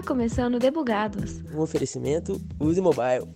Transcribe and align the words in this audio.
Está 0.00 0.14
começando 0.14 0.58
Debugados. 0.58 1.42
Um 1.54 1.60
oferecimento 1.60 2.40
Use 2.58 2.80
Mobile. 2.80 3.28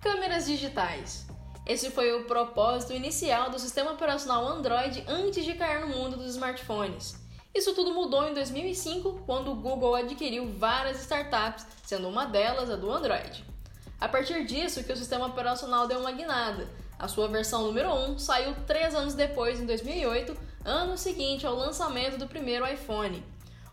Câmeras 0.00 0.46
digitais. 0.46 1.28
Esse 1.64 1.90
foi 1.90 2.12
o 2.12 2.24
propósito 2.24 2.92
inicial 2.92 3.50
do 3.50 3.58
sistema 3.60 3.92
operacional 3.92 4.44
Android 4.44 5.04
antes 5.06 5.44
de 5.44 5.54
cair 5.54 5.86
no 5.86 5.96
mundo 5.96 6.16
dos 6.16 6.30
smartphones. 6.30 7.14
Isso 7.54 7.72
tudo 7.72 7.94
mudou 7.94 8.26
em 8.26 8.34
2005, 8.34 9.22
quando 9.24 9.52
o 9.52 9.54
Google 9.54 9.94
adquiriu 9.94 10.50
várias 10.58 11.00
startups, 11.02 11.64
sendo 11.84 12.08
uma 12.08 12.26
delas 12.26 12.68
a 12.68 12.74
do 12.74 12.90
Android. 12.90 13.53
A 14.04 14.08
partir 14.08 14.44
disso 14.44 14.84
que 14.84 14.92
o 14.92 14.96
sistema 14.98 15.28
operacional 15.28 15.88
deu 15.88 15.98
uma 15.98 16.12
guinada. 16.12 16.68
A 16.98 17.08
sua 17.08 17.26
versão 17.26 17.62
número 17.62 17.90
1 17.90 18.18
saiu 18.18 18.54
três 18.66 18.94
anos 18.94 19.14
depois, 19.14 19.58
em 19.58 19.64
2008, 19.64 20.36
ano 20.62 20.98
seguinte 20.98 21.46
ao 21.46 21.54
lançamento 21.54 22.18
do 22.18 22.26
primeiro 22.26 22.70
iPhone. 22.70 23.24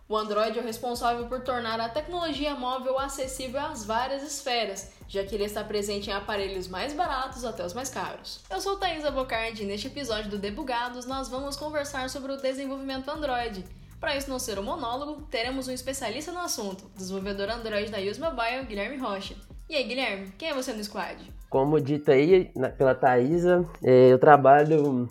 O 0.07 0.15
Android 0.15 0.57
é 0.57 0.61
o 0.61 0.65
responsável 0.65 1.27
por 1.27 1.41
tornar 1.41 1.81
a 1.81 1.89
tecnologia 1.89 2.55
móvel 2.55 2.97
acessível 2.97 3.59
às 3.59 3.83
várias 3.83 4.23
esferas, 4.23 4.93
já 5.05 5.21
que 5.25 5.35
ele 5.35 5.43
está 5.43 5.65
presente 5.65 6.09
em 6.09 6.13
aparelhos 6.13 6.69
mais 6.69 6.93
baratos 6.93 7.43
até 7.43 7.65
os 7.65 7.73
mais 7.73 7.89
caros. 7.89 8.39
Eu 8.49 8.61
sou 8.61 8.77
Thaisa 8.77 9.11
Bocardi 9.11 9.63
e 9.63 9.65
neste 9.65 9.87
episódio 9.87 10.31
do 10.31 10.37
Debugados 10.37 11.05
nós 11.05 11.27
vamos 11.27 11.57
conversar 11.57 12.09
sobre 12.09 12.31
o 12.31 12.37
desenvolvimento 12.37 13.11
Android. 13.11 13.65
Para 13.99 14.15
isso 14.15 14.29
não 14.29 14.39
ser 14.39 14.57
um 14.57 14.63
monólogo, 14.63 15.23
teremos 15.23 15.67
um 15.67 15.73
especialista 15.73 16.31
no 16.31 16.39
assunto, 16.39 16.89
desenvolvedor 16.95 17.49
Android 17.49 17.91
da 17.91 17.99
Use 17.99 18.17
Mobile, 18.17 18.65
Guilherme 18.65 18.95
Rocha. 18.95 19.35
E 19.71 19.75
aí, 19.77 19.85
Guilherme, 19.85 20.27
quem 20.37 20.49
é 20.49 20.53
você 20.53 20.73
no 20.73 20.83
squad? 20.83 21.33
Como 21.49 21.79
dito 21.79 22.11
aí 22.11 22.51
na, 22.53 22.67
pela 22.67 22.93
Thaisa, 22.93 23.65
é, 23.81 24.11
eu 24.11 24.19
trabalho 24.19 25.07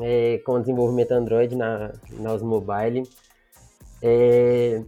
é, 0.00 0.38
com 0.38 0.58
desenvolvimento 0.58 1.12
Android 1.12 1.54
na, 1.54 1.92
na 2.18 2.32
Use 2.32 2.44
Mobile. 2.44 3.08
É, 4.02 4.82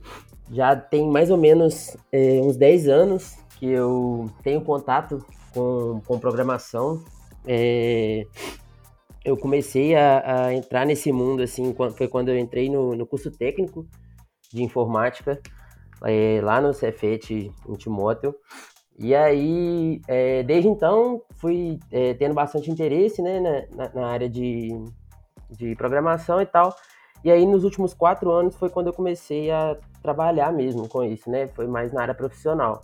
já 0.51 0.75
tem 0.75 1.09
mais 1.09 1.31
ou 1.31 1.37
menos 1.37 1.97
é, 2.11 2.41
uns 2.43 2.57
10 2.57 2.89
anos 2.89 3.37
que 3.61 3.67
eu 3.67 4.29
tenho 4.43 4.61
contato 4.61 5.25
com, 5.55 6.03
com 6.05 6.19
programação. 6.19 7.05
É, 7.47 8.27
eu 9.25 9.37
comecei 9.37 9.95
a, 9.95 10.47
a, 10.47 10.53
entrar 10.53 10.85
nesse 10.85 11.13
mundo, 11.13 11.45
assim, 11.45 11.73
foi 11.97 12.09
quando 12.09 12.31
eu 12.31 12.37
entrei 12.37 12.69
no, 12.69 12.97
no 12.97 13.07
curso 13.07 13.31
técnico 13.31 13.87
de 14.53 14.65
informática, 14.65 15.41
é, 16.05 16.41
lá 16.43 16.61
no 16.61 16.75
Cefet, 16.75 17.53
em 17.69 17.77
Timóteo. 17.77 18.35
E 19.03 19.17
aí, 19.17 20.01
é, 20.07 20.45
desde 20.45 20.69
então, 20.69 21.21
fui 21.35 21.81
é, 21.91 22.15
tendo 22.15 22.35
bastante 22.35 22.71
interesse 22.71 23.21
né, 23.21 23.67
na, 23.75 23.89
na 23.93 24.07
área 24.07 24.31
de, 24.31 24.71
de 25.51 25.75
programação 25.75 26.41
e 26.41 26.47
tal. 26.47 26.73
E 27.25 27.31
aí, 27.31 27.45
nos 27.45 27.65
últimos 27.65 27.93
quatro 27.93 28.31
anos, 28.31 28.55
foi 28.55 28.71
quando 28.71 28.87
eu 28.87 28.93
comecei 28.93 29.51
a 29.51 29.77
trabalhar 30.01 30.53
mesmo 30.53 30.89
com 30.89 31.03
isso, 31.03 31.29
né? 31.29 31.49
Foi 31.49 31.67
mais 31.67 31.93
na 31.93 32.03
área 32.03 32.15
profissional. 32.15 32.81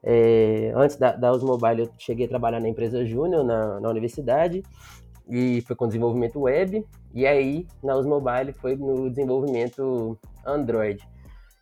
É, 0.00 0.72
antes 0.76 0.96
da, 0.96 1.10
da 1.16 1.36
Mobile, 1.36 1.82
eu 1.82 1.90
cheguei 1.98 2.26
a 2.26 2.28
trabalhar 2.28 2.60
na 2.60 2.68
empresa 2.68 3.04
Júnior, 3.04 3.42
na, 3.42 3.80
na 3.80 3.88
universidade, 3.88 4.62
e 5.28 5.60
foi 5.62 5.74
com 5.74 5.88
desenvolvimento 5.88 6.40
web. 6.40 6.86
E 7.12 7.26
aí, 7.26 7.66
na 7.82 8.00
Mobile, 8.00 8.52
foi 8.52 8.76
no 8.76 9.10
desenvolvimento 9.10 10.16
Android. 10.46 11.02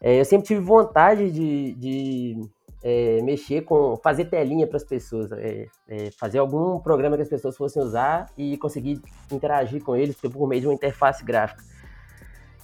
É, 0.02 0.20
eu 0.20 0.24
sempre 0.26 0.46
tive 0.46 0.60
vontade 0.60 1.30
de, 1.30 1.74
de 1.74 2.40
é, 2.82 3.20
mexer 3.22 3.62
com, 3.62 3.96
fazer 3.96 4.26
telinha 4.26 4.66
para 4.66 4.76
as 4.76 4.84
pessoas, 4.84 5.32
é, 5.32 5.66
é, 5.88 6.10
fazer 6.18 6.38
algum 6.38 6.78
programa 6.78 7.16
que 7.16 7.22
as 7.22 7.28
pessoas 7.28 7.56
fossem 7.56 7.82
usar 7.82 8.26
e 8.36 8.56
conseguir 8.58 9.00
interagir 9.30 9.82
com 9.82 9.96
eles 9.96 10.16
por 10.16 10.48
meio 10.48 10.60
de 10.60 10.66
uma 10.68 10.74
interface 10.74 11.24
gráfica. 11.24 11.62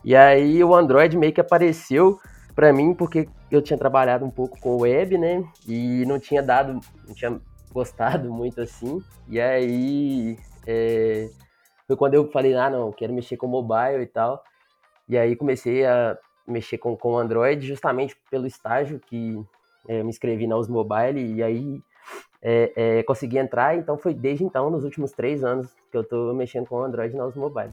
E 0.05 0.15
aí 0.17 0.63
o 0.63 0.75
Android 0.75 1.17
meio 1.17 1.33
que 1.33 1.41
apareceu 1.41 2.19
para 2.55 2.73
mim 2.73 2.95
porque 2.95 3.29
eu 3.51 3.63
tinha 3.63 3.79
trabalhado 3.79 4.25
um 4.25 4.31
pouco 4.31 4.59
com 4.61 4.79
web, 4.79 5.17
né? 5.17 5.45
E 5.67 6.05
não 6.07 6.19
tinha 6.19 6.43
dado, 6.43 6.81
não 7.07 7.15
tinha 7.15 7.41
gostado 7.73 8.31
muito 8.33 8.61
assim. 8.61 9.03
E 9.29 9.41
aí 9.41 10.39
é, 10.67 11.29
foi 11.87 11.97
quando 11.97 12.15
eu 12.15 12.31
falei, 12.31 12.55
ah, 12.55 12.71
não, 12.71 12.93
quero 12.93 13.13
mexer 13.13 13.37
com 13.37 13.47
mobile 13.47 14.03
e 14.03 14.07
tal. 14.07 14.43
E 15.09 15.17
aí 15.17 15.37
comecei 15.37 15.85
a 15.85 16.19
mexer 16.47 16.79
com, 16.79 16.97
com 16.97 17.17
Android 17.17 17.67
justamente 17.67 18.17
pelo 18.31 18.47
estágio 18.47 19.01
que 19.01 19.41
é, 19.89 20.03
me 20.03 20.11
inscrevi 20.11 20.47
na 20.47 20.57
Mobile 20.57 21.35
e 21.35 21.43
aí 21.43 21.83
é, 22.41 22.73
é, 22.75 23.03
consegui 23.03 23.39
entrar. 23.39 23.77
Então 23.77 23.97
foi 23.97 24.15
desde 24.15 24.45
então, 24.45 24.71
nos 24.71 24.85
últimos 24.85 25.13
três 25.13 25.45
anos, 25.45 25.69
que 25.91 25.97
eu 25.97 26.05
tô 26.05 26.33
mexendo 26.33 26.67
com 26.67 26.83
Android 26.83 27.15
na 27.15 27.29
Mobile. 27.29 27.71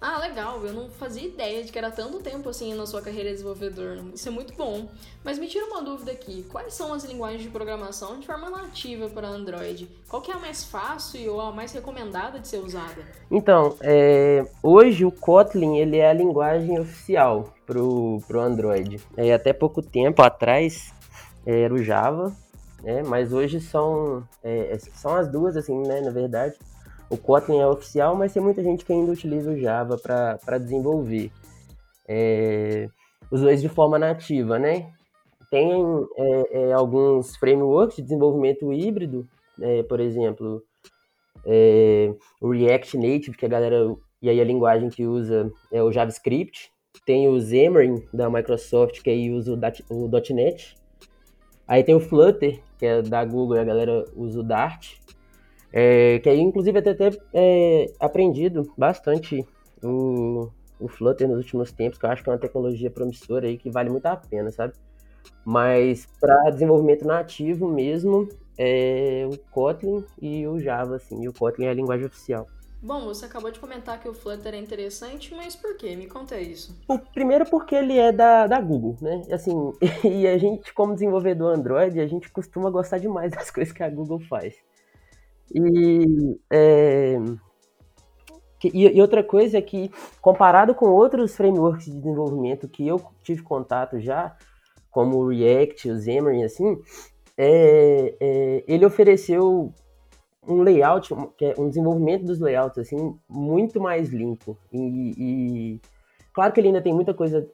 Ah, 0.00 0.18
legal. 0.18 0.64
Eu 0.64 0.72
não 0.72 0.88
fazia 0.88 1.28
ideia 1.28 1.62
de 1.62 1.70
que 1.70 1.76
era 1.76 1.90
tanto 1.90 2.20
tempo 2.20 2.48
assim 2.48 2.72
na 2.74 2.86
sua 2.86 3.02
carreira 3.02 3.28
de 3.28 3.34
desenvolvedor. 3.34 3.98
Isso 4.14 4.28
é 4.28 4.30
muito 4.30 4.54
bom. 4.54 4.88
Mas 5.22 5.38
me 5.38 5.46
tira 5.46 5.66
uma 5.66 5.82
dúvida 5.82 6.10
aqui. 6.10 6.42
Quais 6.50 6.72
são 6.72 6.94
as 6.94 7.04
linguagens 7.04 7.42
de 7.42 7.50
programação 7.50 8.18
de 8.18 8.26
forma 8.26 8.48
nativa 8.48 9.10
para 9.10 9.28
Android? 9.28 9.88
Qual 10.08 10.22
que 10.22 10.30
é 10.30 10.34
a 10.34 10.38
mais 10.38 10.64
fácil 10.64 11.34
ou 11.34 11.40
a 11.42 11.52
mais 11.52 11.72
recomendada 11.72 12.38
de 12.38 12.48
ser 12.48 12.58
usada? 12.58 13.02
Então, 13.30 13.76
é, 13.82 14.46
hoje 14.62 15.04
o 15.04 15.12
Kotlin 15.12 15.76
ele 15.76 15.98
é 15.98 16.08
a 16.08 16.14
linguagem 16.14 16.80
oficial 16.80 17.52
pro, 17.66 18.22
pro 18.26 18.40
Android. 18.40 18.98
É, 19.18 19.34
até 19.34 19.52
pouco 19.52 19.82
tempo 19.82 20.22
atrás 20.22 20.94
era 21.46 21.72
o 21.72 21.82
Java, 21.82 22.34
né? 22.82 23.02
Mas 23.02 23.32
hoje 23.32 23.60
são, 23.60 24.26
é, 24.42 24.76
são 24.78 25.14
as 25.14 25.30
duas, 25.30 25.56
assim, 25.56 25.78
né? 25.86 26.00
Na 26.00 26.10
verdade. 26.10 26.56
O 27.10 27.16
Kotlin 27.16 27.58
é 27.58 27.66
oficial, 27.66 28.14
mas 28.14 28.32
tem 28.32 28.40
muita 28.40 28.62
gente 28.62 28.84
que 28.84 28.92
ainda 28.92 29.10
utiliza 29.10 29.50
o 29.50 29.58
Java 29.58 29.98
para 29.98 30.58
desenvolver. 30.58 31.32
É, 32.06 32.88
os 33.30 33.40
dois 33.40 33.60
de 33.60 33.68
forma 33.68 33.98
nativa, 33.98 34.60
né? 34.60 34.92
Tem 35.50 35.72
é, 36.16 36.60
é, 36.68 36.72
alguns 36.72 37.36
frameworks 37.36 37.96
de 37.96 38.02
desenvolvimento 38.02 38.72
híbrido, 38.72 39.26
é, 39.60 39.82
por 39.82 39.98
exemplo, 39.98 40.62
é, 41.44 42.14
o 42.40 42.50
React 42.52 42.96
Native, 42.96 43.36
que 43.36 43.46
a 43.46 43.48
galera, 43.48 43.92
e 44.22 44.28
aí 44.28 44.40
a 44.40 44.44
linguagem 44.44 44.88
que 44.88 45.06
usa 45.06 45.50
é 45.72 45.82
o 45.82 45.90
JavaScript. 45.90 46.70
Tem 47.04 47.28
o 47.28 47.40
Xamarin, 47.40 48.06
da 48.12 48.30
Microsoft, 48.30 49.02
que 49.02 49.10
aí 49.10 49.32
usa 49.32 49.52
o 49.88 50.08
.NET. 50.32 50.76
Aí 51.70 51.84
tem 51.84 51.94
o 51.94 52.00
Flutter, 52.00 52.60
que 52.76 52.84
é 52.84 53.00
da 53.00 53.24
Google, 53.24 53.56
e 53.56 53.60
a 53.60 53.64
galera 53.64 54.04
usa 54.16 54.40
o 54.40 54.42
Dart. 54.42 54.94
É, 55.72 56.18
que 56.18 56.28
aí, 56.28 56.40
inclusive, 56.40 56.76
até 56.76 56.92
ter 56.94 57.22
é, 57.32 57.92
aprendido 58.00 58.72
bastante 58.76 59.46
o, 59.80 60.50
o 60.80 60.88
Flutter 60.88 61.28
nos 61.28 61.36
últimos 61.36 61.70
tempos, 61.70 61.96
que 61.96 62.04
eu 62.04 62.10
acho 62.10 62.24
que 62.24 62.28
é 62.28 62.32
uma 62.32 62.40
tecnologia 62.40 62.90
promissora 62.90 63.46
aí 63.46 63.56
que 63.56 63.70
vale 63.70 63.88
muito 63.88 64.04
a 64.06 64.16
pena, 64.16 64.50
sabe? 64.50 64.74
Mas 65.44 66.08
para 66.20 66.50
desenvolvimento 66.50 67.06
nativo 67.06 67.68
mesmo, 67.68 68.28
é 68.58 69.28
o 69.32 69.38
Kotlin 69.52 70.04
e 70.20 70.44
o 70.48 70.58
Java, 70.58 70.96
assim, 70.96 71.22
e 71.22 71.28
o 71.28 71.32
Kotlin 71.32 71.66
é 71.66 71.70
a 71.70 71.74
linguagem 71.74 72.06
oficial. 72.06 72.48
Bom, 72.82 73.04
você 73.04 73.26
acabou 73.26 73.50
de 73.50 73.60
comentar 73.60 74.00
que 74.00 74.08
o 74.08 74.14
Flutter 74.14 74.54
é 74.54 74.58
interessante, 74.58 75.34
mas 75.34 75.54
por 75.54 75.76
quê? 75.76 75.94
Me 75.94 76.06
conta 76.06 76.40
isso. 76.40 76.74
Primeiro 77.12 77.44
porque 77.44 77.74
ele 77.74 77.98
é 77.98 78.10
da, 78.10 78.46
da 78.46 78.58
Google, 78.58 78.96
né? 79.02 79.22
Assim, 79.30 79.52
e 80.02 80.26
a 80.26 80.38
gente, 80.38 80.72
como 80.72 80.94
desenvolvedor 80.94 81.54
Android, 81.54 82.00
a 82.00 82.06
gente 82.06 82.30
costuma 82.30 82.70
gostar 82.70 82.98
demais 82.98 83.32
das 83.36 83.50
coisas 83.50 83.72
que 83.72 83.82
a 83.82 83.90
Google 83.90 84.20
faz. 84.20 84.54
E, 85.54 86.38
é, 86.50 87.18
e, 88.64 88.96
e, 88.96 89.00
outra 89.02 89.22
coisa 89.22 89.58
é 89.58 89.62
que, 89.62 89.90
comparado 90.20 90.74
com 90.74 90.86
outros 90.86 91.36
frameworks 91.36 91.84
de 91.84 91.98
desenvolvimento 91.98 92.68
que 92.68 92.86
eu 92.86 93.00
tive 93.22 93.42
contato 93.42 94.00
já, 94.00 94.34
como 94.90 95.18
o 95.18 95.28
React, 95.28 95.90
o 95.90 96.00
Xamarin, 96.00 96.44
assim, 96.44 96.78
é, 97.36 98.14
é, 98.20 98.64
ele 98.66 98.86
ofereceu 98.86 99.72
um 100.46 100.62
layout, 100.62 101.12
um 101.12 101.68
desenvolvimento 101.68 102.24
dos 102.24 102.40
layouts, 102.40 102.78
assim, 102.78 103.18
muito 103.28 103.80
mais 103.80 104.08
limpo. 104.08 104.56
E, 104.72 105.14
e 105.16 105.80
claro 106.32 106.52
que 106.52 106.60
ele 106.60 106.68
ainda 106.68 106.82
tem 106.82 106.94
muita 106.94 107.12
coisa 107.12 107.46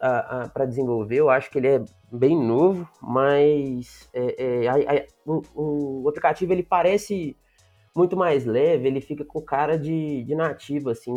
para 0.53 0.67
desenvolver, 0.67 1.17
eu 1.17 1.29
acho 1.29 1.51
que 1.51 1.59
ele 1.59 1.69
é 1.69 1.85
bem 2.11 2.37
novo, 2.37 2.89
mas 3.03 4.09
é, 4.15 4.65
é, 4.65 4.69
a, 4.69 4.75
a, 4.75 5.07
o, 5.27 6.03
o 6.05 6.09
aplicativo 6.09 6.53
ele 6.53 6.63
parece 6.63 7.37
muito 7.95 8.17
mais 8.17 8.45
leve, 8.45 8.87
ele 8.87 9.01
fica 9.01 9.25
com 9.25 9.41
cara 9.41 9.79
de, 9.79 10.23
de 10.25 10.35
nativo, 10.35 10.91
assim, 10.91 11.15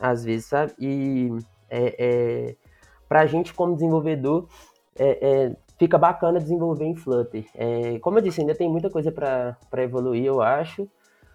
às 0.00 0.24
vezes, 0.24 0.46
sabe? 0.46 0.72
E 0.78 1.30
é, 1.68 1.96
é, 1.98 2.56
pra 3.08 3.26
gente, 3.26 3.52
como 3.52 3.74
desenvolvedor, 3.74 4.48
é, 4.96 5.18
é, 5.20 5.56
fica 5.78 5.98
bacana 5.98 6.40
desenvolver 6.40 6.84
em 6.84 6.94
Flutter. 6.96 7.44
É, 7.54 7.98
como 8.00 8.18
eu 8.18 8.22
disse, 8.22 8.40
ainda 8.40 8.54
tem 8.54 8.68
muita 8.68 8.90
coisa 8.90 9.12
para 9.12 9.82
evoluir, 9.82 10.24
eu 10.24 10.40
acho, 10.40 10.88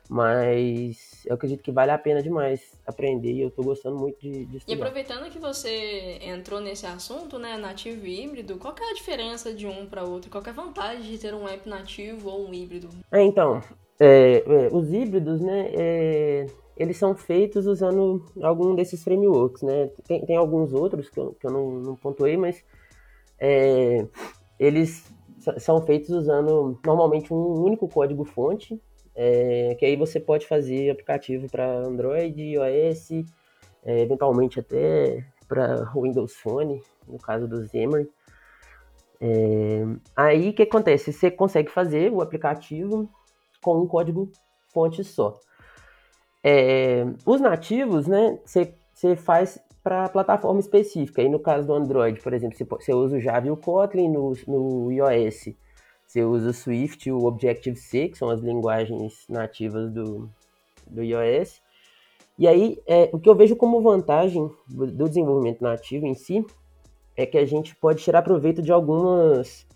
Mas 0.09 1.23
eu 1.25 1.35
acredito 1.35 1.63
que 1.63 1.71
vale 1.71 1.89
a 1.89 1.97
pena 1.97 2.21
demais 2.21 2.77
aprender 2.85 3.31
e 3.31 3.39
eu 3.39 3.47
estou 3.47 3.63
gostando 3.63 3.97
muito 3.97 4.19
de, 4.19 4.45
de 4.45 4.57
estudar. 4.57 4.77
E 4.77 4.81
aproveitando 4.81 5.31
que 5.31 5.39
você 5.39 6.19
entrou 6.21 6.59
nesse 6.59 6.85
assunto, 6.85 7.39
né, 7.39 7.55
nativo 7.55 8.05
e 8.05 8.21
híbrido, 8.25 8.57
qual 8.57 8.75
é 8.77 8.91
a 8.91 8.93
diferença 8.93 9.53
de 9.53 9.65
um 9.65 9.85
para 9.85 10.03
outro? 10.03 10.29
Qual 10.29 10.43
é 10.45 10.49
a 10.49 10.51
vantagem 10.51 11.03
de 11.03 11.17
ter 11.17 11.33
um 11.33 11.47
app 11.47 11.69
nativo 11.69 12.29
ou 12.29 12.45
um 12.45 12.53
híbrido? 12.53 12.89
É, 13.09 13.21
então, 13.23 13.61
é, 13.97 14.43
é, 14.45 14.69
os 14.69 14.91
híbridos, 14.91 15.39
né, 15.39 15.71
é, 15.73 16.47
eles 16.75 16.97
são 16.97 17.15
feitos 17.15 17.65
usando 17.65 18.25
algum 18.41 18.75
desses 18.75 19.01
frameworks, 19.05 19.61
né? 19.61 19.91
Tem, 20.05 20.25
tem 20.25 20.35
alguns 20.35 20.73
outros 20.73 21.09
que 21.09 21.19
eu, 21.21 21.37
que 21.39 21.47
eu 21.47 21.51
não, 21.51 21.71
não 21.71 21.95
pontuei, 21.95 22.35
mas 22.35 22.65
é, 23.41 24.07
eles 24.59 25.03
são 25.57 25.81
feitos 25.81 26.11
usando 26.11 26.79
normalmente 26.85 27.33
um 27.33 27.63
único 27.63 27.89
código 27.89 28.23
fonte, 28.23 28.79
é, 29.15 29.75
que 29.79 29.85
aí 29.85 29.95
você 29.95 30.19
pode 30.19 30.45
fazer 30.45 30.91
aplicativo 30.91 31.49
para 31.49 31.65
Android, 31.65 32.39
iOS, 32.39 33.09
é, 33.83 34.01
eventualmente 34.01 34.59
até 34.59 35.25
para 35.47 35.91
Windows 35.95 36.35
Phone, 36.35 36.81
no 37.07 37.17
caso 37.17 37.47
do 37.47 37.67
Xamarin. 37.67 38.07
É, 39.19 39.85
aí 40.15 40.49
o 40.49 40.53
que 40.53 40.63
acontece? 40.63 41.11
Você 41.11 41.31
consegue 41.31 41.71
fazer 41.71 42.11
o 42.11 42.21
aplicativo 42.21 43.09
com 43.59 43.81
um 43.81 43.87
código 43.87 44.31
fonte 44.67 45.03
só. 45.03 45.39
É, 46.43 47.05
os 47.25 47.41
nativos, 47.41 48.07
né, 48.07 48.39
você 48.45 49.15
faz 49.15 49.59
para 49.83 50.09
plataforma 50.09 50.59
específica. 50.59 51.21
E 51.21 51.29
no 51.29 51.39
caso 51.39 51.67
do 51.67 51.73
Android, 51.73 52.19
por 52.21 52.33
exemplo, 52.33 52.57
você 52.57 52.93
usa 52.93 53.17
o 53.17 53.19
Java 53.19 53.47
e 53.47 53.51
o 53.51 53.57
Kotlin 53.57 54.09
no, 54.09 54.33
no 54.47 54.91
iOS. 54.91 55.55
Você 56.05 56.23
usa 56.23 56.49
o 56.49 56.53
Swift 56.53 57.07
e 57.07 57.11
o 57.11 57.23
Objective-C, 57.23 58.09
que 58.09 58.17
são 58.17 58.29
as 58.29 58.41
linguagens 58.41 59.25
nativas 59.29 59.91
do, 59.91 60.29
do 60.85 61.01
iOS. 61.01 61.61
E 62.37 62.47
aí, 62.47 62.81
é, 62.87 63.09
o 63.13 63.19
que 63.19 63.29
eu 63.29 63.35
vejo 63.35 63.55
como 63.55 63.81
vantagem 63.81 64.49
do 64.67 65.07
desenvolvimento 65.07 65.61
nativo 65.61 66.05
em 66.05 66.13
si 66.13 66.45
é 67.15 67.25
que 67.25 67.37
a 67.37 67.45
gente 67.45 67.75
pode 67.75 68.03
tirar 68.03 68.21
proveito 68.21 68.61
de 68.61 68.71
algumas 68.71 69.67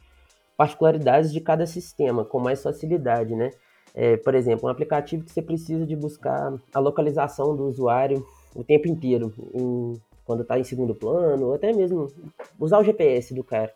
particularidades 0.58 1.31
de 1.31 1.42
cada 1.42 1.66
sistema 1.66 2.25
com 2.25 2.40
mais 2.40 2.63
facilidade, 2.63 3.36
né? 3.36 3.51
É, 3.94 4.18
por 4.18 4.36
exemplo, 4.36 4.68
um 4.68 4.72
aplicativo 4.72 5.24
que 5.24 5.31
você 5.31 5.42
precisa 5.42 5.86
de 5.86 5.96
buscar 5.96 6.54
a 6.74 6.80
localização 6.80 7.56
do 7.56 7.66
usuário 7.66 8.25
o 8.56 8.63
tempo 8.63 8.88
inteiro, 8.88 9.34
em, 9.54 9.94
quando 10.24 10.42
está 10.42 10.57
em 10.57 10.63
segundo 10.63 10.96
plano, 10.96 11.48
ou 11.48 11.54
até 11.54 11.72
mesmo 11.72 12.07
usar 12.60 12.80
o 12.80 12.84
GPS 12.84 13.34
do 13.34 13.44
cara. 13.44 13.72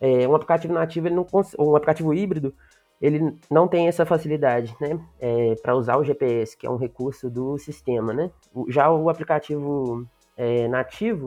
É, 0.00 0.26
um 0.26 0.34
aplicativo 0.34 0.72
nativo, 0.72 1.08
ele 1.08 1.14
não 1.14 1.26
um 1.58 1.76
aplicativo 1.76 2.14
híbrido, 2.14 2.54
ele 3.00 3.36
não 3.50 3.66
tem 3.66 3.88
essa 3.88 4.06
facilidade, 4.06 4.74
né, 4.80 4.98
é, 5.20 5.54
para 5.56 5.76
usar 5.76 5.96
o 5.96 6.04
GPS, 6.04 6.56
que 6.56 6.66
é 6.66 6.70
um 6.70 6.76
recurso 6.76 7.28
do 7.28 7.58
sistema, 7.58 8.12
né. 8.12 8.30
Já 8.68 8.90
o 8.90 9.10
aplicativo 9.10 10.06
é, 10.36 10.68
nativo, 10.68 11.26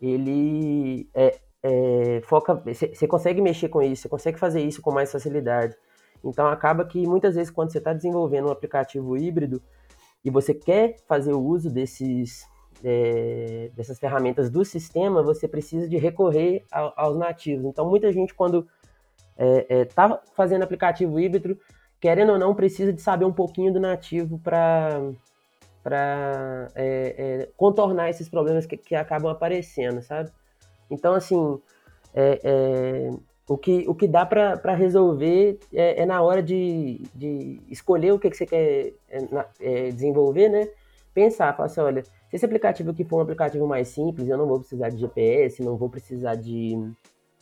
ele 0.00 1.08
é, 1.14 1.38
é, 1.62 2.20
foca, 2.24 2.54
você 2.54 3.06
consegue 3.06 3.40
mexer 3.40 3.68
com 3.68 3.82
isso, 3.82 4.02
você 4.02 4.08
consegue 4.08 4.38
fazer 4.38 4.60
isso 4.60 4.82
com 4.82 4.92
mais 4.92 5.10
facilidade. 5.10 5.76
Então 6.24 6.46
acaba 6.46 6.84
que 6.84 7.06
muitas 7.06 7.34
vezes 7.34 7.50
quando 7.50 7.72
você 7.72 7.78
está 7.78 7.92
desenvolvendo 7.92 8.48
um 8.48 8.52
aplicativo 8.52 9.16
híbrido 9.16 9.60
e 10.24 10.30
você 10.30 10.54
quer 10.54 10.96
fazer 11.06 11.32
o 11.32 11.40
uso 11.40 11.70
desses 11.70 12.46
é, 12.84 13.70
dessas 13.76 13.98
ferramentas 13.98 14.50
do 14.50 14.64
sistema, 14.64 15.22
você 15.22 15.46
precisa 15.46 15.88
de 15.88 15.96
recorrer 15.96 16.64
ao, 16.70 16.92
aos 16.96 17.16
nativos. 17.16 17.64
Então, 17.66 17.88
muita 17.88 18.12
gente, 18.12 18.34
quando 18.34 18.66
está 19.36 19.44
é, 19.44 19.80
é, 19.80 19.84
tá 19.84 20.20
fazendo 20.34 20.62
aplicativo 20.62 21.18
híbrido, 21.18 21.58
querendo 22.00 22.32
ou 22.32 22.38
não, 22.38 22.54
precisa 22.54 22.92
de 22.92 23.00
saber 23.00 23.24
um 23.24 23.32
pouquinho 23.32 23.72
do 23.72 23.80
nativo 23.80 24.38
para 24.38 25.00
para 25.82 26.68
é, 26.76 27.14
é, 27.18 27.48
contornar 27.56 28.08
esses 28.08 28.28
problemas 28.28 28.64
que, 28.66 28.76
que, 28.76 28.94
acabam 28.94 29.32
aparecendo, 29.32 30.00
sabe? 30.00 30.30
Então, 30.88 31.12
assim, 31.12 31.60
é, 32.14 32.38
é 32.44 33.10
o, 33.52 33.58
que, 33.58 33.84
o 33.86 33.94
que 33.94 34.08
dá 34.08 34.24
para 34.24 34.74
resolver 34.74 35.58
é, 35.72 36.02
é, 36.02 36.06
na 36.06 36.22
hora 36.22 36.42
de, 36.42 37.02
de 37.14 37.60
escolher 37.68 38.12
o 38.12 38.18
que, 38.18 38.30
que 38.30 38.36
você 38.36 38.46
quer 38.46 38.94
desenvolver, 39.92 40.48
né? 40.48 40.68
Pensar, 41.14 41.54
falar 41.54 41.66
assim, 41.66 41.80
olha, 41.80 42.02
se 42.02 42.10
esse 42.32 42.44
aplicativo 42.44 42.90
aqui 42.90 43.04
for 43.04 43.18
um 43.18 43.20
aplicativo 43.20 43.66
mais 43.66 43.88
simples, 43.88 44.28
eu 44.28 44.38
não 44.38 44.46
vou 44.46 44.58
precisar 44.58 44.88
de 44.88 44.98
GPS, 44.98 45.62
não 45.62 45.76
vou 45.76 45.90
precisar 45.90 46.34
de 46.34 46.78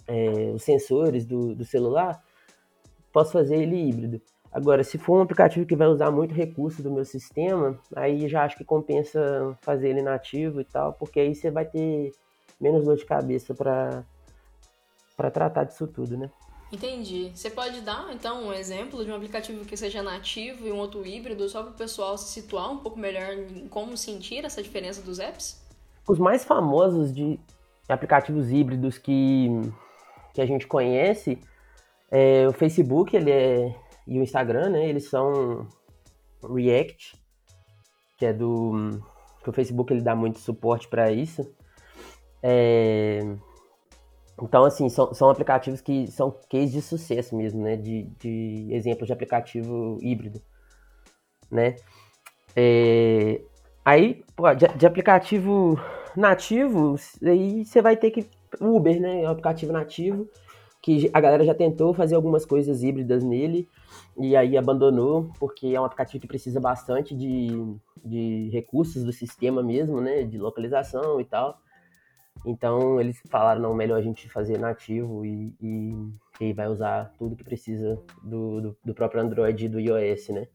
é, 0.09 0.51
os 0.53 0.65
sensores 0.65 1.25
do, 1.25 1.55
do 1.55 1.65
celular, 1.65 2.21
posso 3.13 3.33
fazer 3.33 3.57
ele 3.57 3.77
híbrido. 3.77 4.21
Agora, 4.53 4.83
se 4.83 4.99
for 4.99 5.19
um 5.19 5.23
aplicativo 5.23 5.65
que 5.65 5.77
vai 5.77 5.87
usar 5.87 6.11
muito 6.11 6.35
recurso 6.35 6.83
do 6.83 6.91
meu 6.91 7.05
sistema, 7.05 7.79
aí 7.95 8.29
já 8.29 8.43
acho 8.43 8.57
que 8.57 8.65
compensa 8.65 9.57
fazer 9.61 9.91
ele 9.91 10.03
nativo 10.03 10.61
e 10.61 10.65
tal, 10.65 10.93
porque 10.95 11.21
aí 11.21 11.35
você 11.35 11.53
vai 11.53 11.65
ter 11.65 12.13
menos 12.61 12.85
dor 12.85 12.97
de 12.97 13.07
cabeça 13.07 13.55
para 13.55 14.05
tratar 15.29 15.65
disso 15.65 15.89
tudo, 15.89 16.17
né? 16.17 16.31
Entendi. 16.73 17.33
Você 17.35 17.51
pode 17.51 17.81
dar, 17.81 18.13
então, 18.13 18.47
um 18.47 18.53
exemplo 18.53 19.05
de 19.05 19.11
um 19.11 19.17
aplicativo 19.17 19.65
que 19.65 19.77
seja 19.77 20.05
nativo 20.05 20.69
e 20.69 20.71
um 20.71 20.77
outro 20.77 21.05
híbrido, 21.05 21.49
só 21.49 21.65
para 21.65 21.73
o 21.73 21.75
pessoal 21.75 22.17
se 22.17 22.33
situar 22.33 22.71
um 22.71 22.79
pouco 22.79 22.97
melhor 22.97 23.33
em 23.33 23.67
como 23.67 23.97
sentir 23.97 24.45
essa 24.45 24.63
diferença 24.63 25.03
dos 25.03 25.19
apps? 25.19 25.61
Os 26.09 26.19
mais 26.19 26.45
famosos 26.45 27.13
de 27.13 27.41
aplicativos 27.89 28.53
híbridos 28.53 28.99
que, 28.99 29.49
que 30.33 30.41
a 30.41 30.47
gente 30.47 30.67
conhece, 30.67 31.41
é 32.09 32.47
o 32.47 32.53
Facebook 32.53 33.17
ele 33.17 33.33
é, 33.33 33.75
e 34.07 34.19
o 34.21 34.23
Instagram, 34.23 34.71
né? 34.71 34.89
Eles 34.89 35.09
são 35.09 35.67
React, 36.43 37.17
que 38.17 38.27
é 38.27 38.33
do... 38.33 39.01
que 39.43 39.51
o 39.51 39.53
Facebook 39.53 39.93
ele 39.93 40.03
dá 40.03 40.15
muito 40.15 40.39
suporte 40.39 40.87
para 40.87 41.11
isso. 41.11 41.53
É, 42.43 43.21
então, 44.43 44.65
assim, 44.65 44.89
são, 44.89 45.13
são 45.13 45.29
aplicativos 45.29 45.81
que 45.81 46.07
são 46.07 46.35
cases 46.51 46.73
de 46.73 46.83
sucesso 46.83 47.37
mesmo, 47.37 47.63
né? 47.63 47.77
De, 47.77 48.05
de 48.19 48.69
exemplos 48.71 49.07
de 49.07 49.13
aplicativo 49.13 49.99
híbrido, 50.01 50.41
né? 51.51 51.77
É, 52.57 53.41
aí, 53.85 54.25
pô, 54.35 54.53
de, 54.55 54.67
de, 54.69 54.87
aplicativo 54.87 55.79
nativo, 56.17 56.97
aí 57.23 57.65
você 57.65 57.83
vai 57.83 57.97
ter 57.97 58.11
que... 58.11 58.29
Uber, 58.61 59.01
né? 59.01 59.23
É 59.23 59.29
um 59.29 59.31
aplicativo 59.31 59.73
nativo 59.73 60.29
que 60.83 61.11
a 61.13 61.21
galera 61.21 61.45
já 61.45 61.55
tentou 61.55 61.93
fazer 61.93 62.15
algumas 62.15 62.45
coisas 62.47 62.83
híbridas 62.83 63.23
nele 63.23 63.69
e 64.19 64.35
aí 64.35 64.57
abandonou, 64.57 65.31
porque 65.39 65.69
é 65.69 65.81
um 65.81 65.85
aplicativo 65.85 66.23
que 66.23 66.27
precisa 66.27 66.59
bastante 66.59 67.15
de, 67.15 67.49
de 68.05 68.49
recursos 68.51 69.05
do 69.05 69.13
sistema 69.13 69.63
mesmo, 69.63 70.01
né? 70.01 70.25
De 70.25 70.39
localização 70.39 71.21
e 71.21 71.25
tal. 71.25 71.61
Então 72.45 73.01
eles 73.01 73.21
falaram, 73.29 73.61
não, 73.61 73.75
melhor 73.75 73.99
a 73.99 74.03
gente 74.03 74.29
fazer 74.29 74.59
nativo 74.59 75.25
e, 75.25 75.55
e, 75.61 75.95
e 76.41 76.53
vai 76.53 76.69
usar 76.69 77.13
tudo 77.19 77.37
que 77.37 77.45
precisa 77.45 78.01
do, 78.23 78.61
do, 78.61 78.77
do, 78.85 78.95
próprio 78.95 79.23
Android 79.23 79.65
e 79.65 79.69
do 79.69 79.79
iOS, 79.79 80.29
né? 80.31 80.47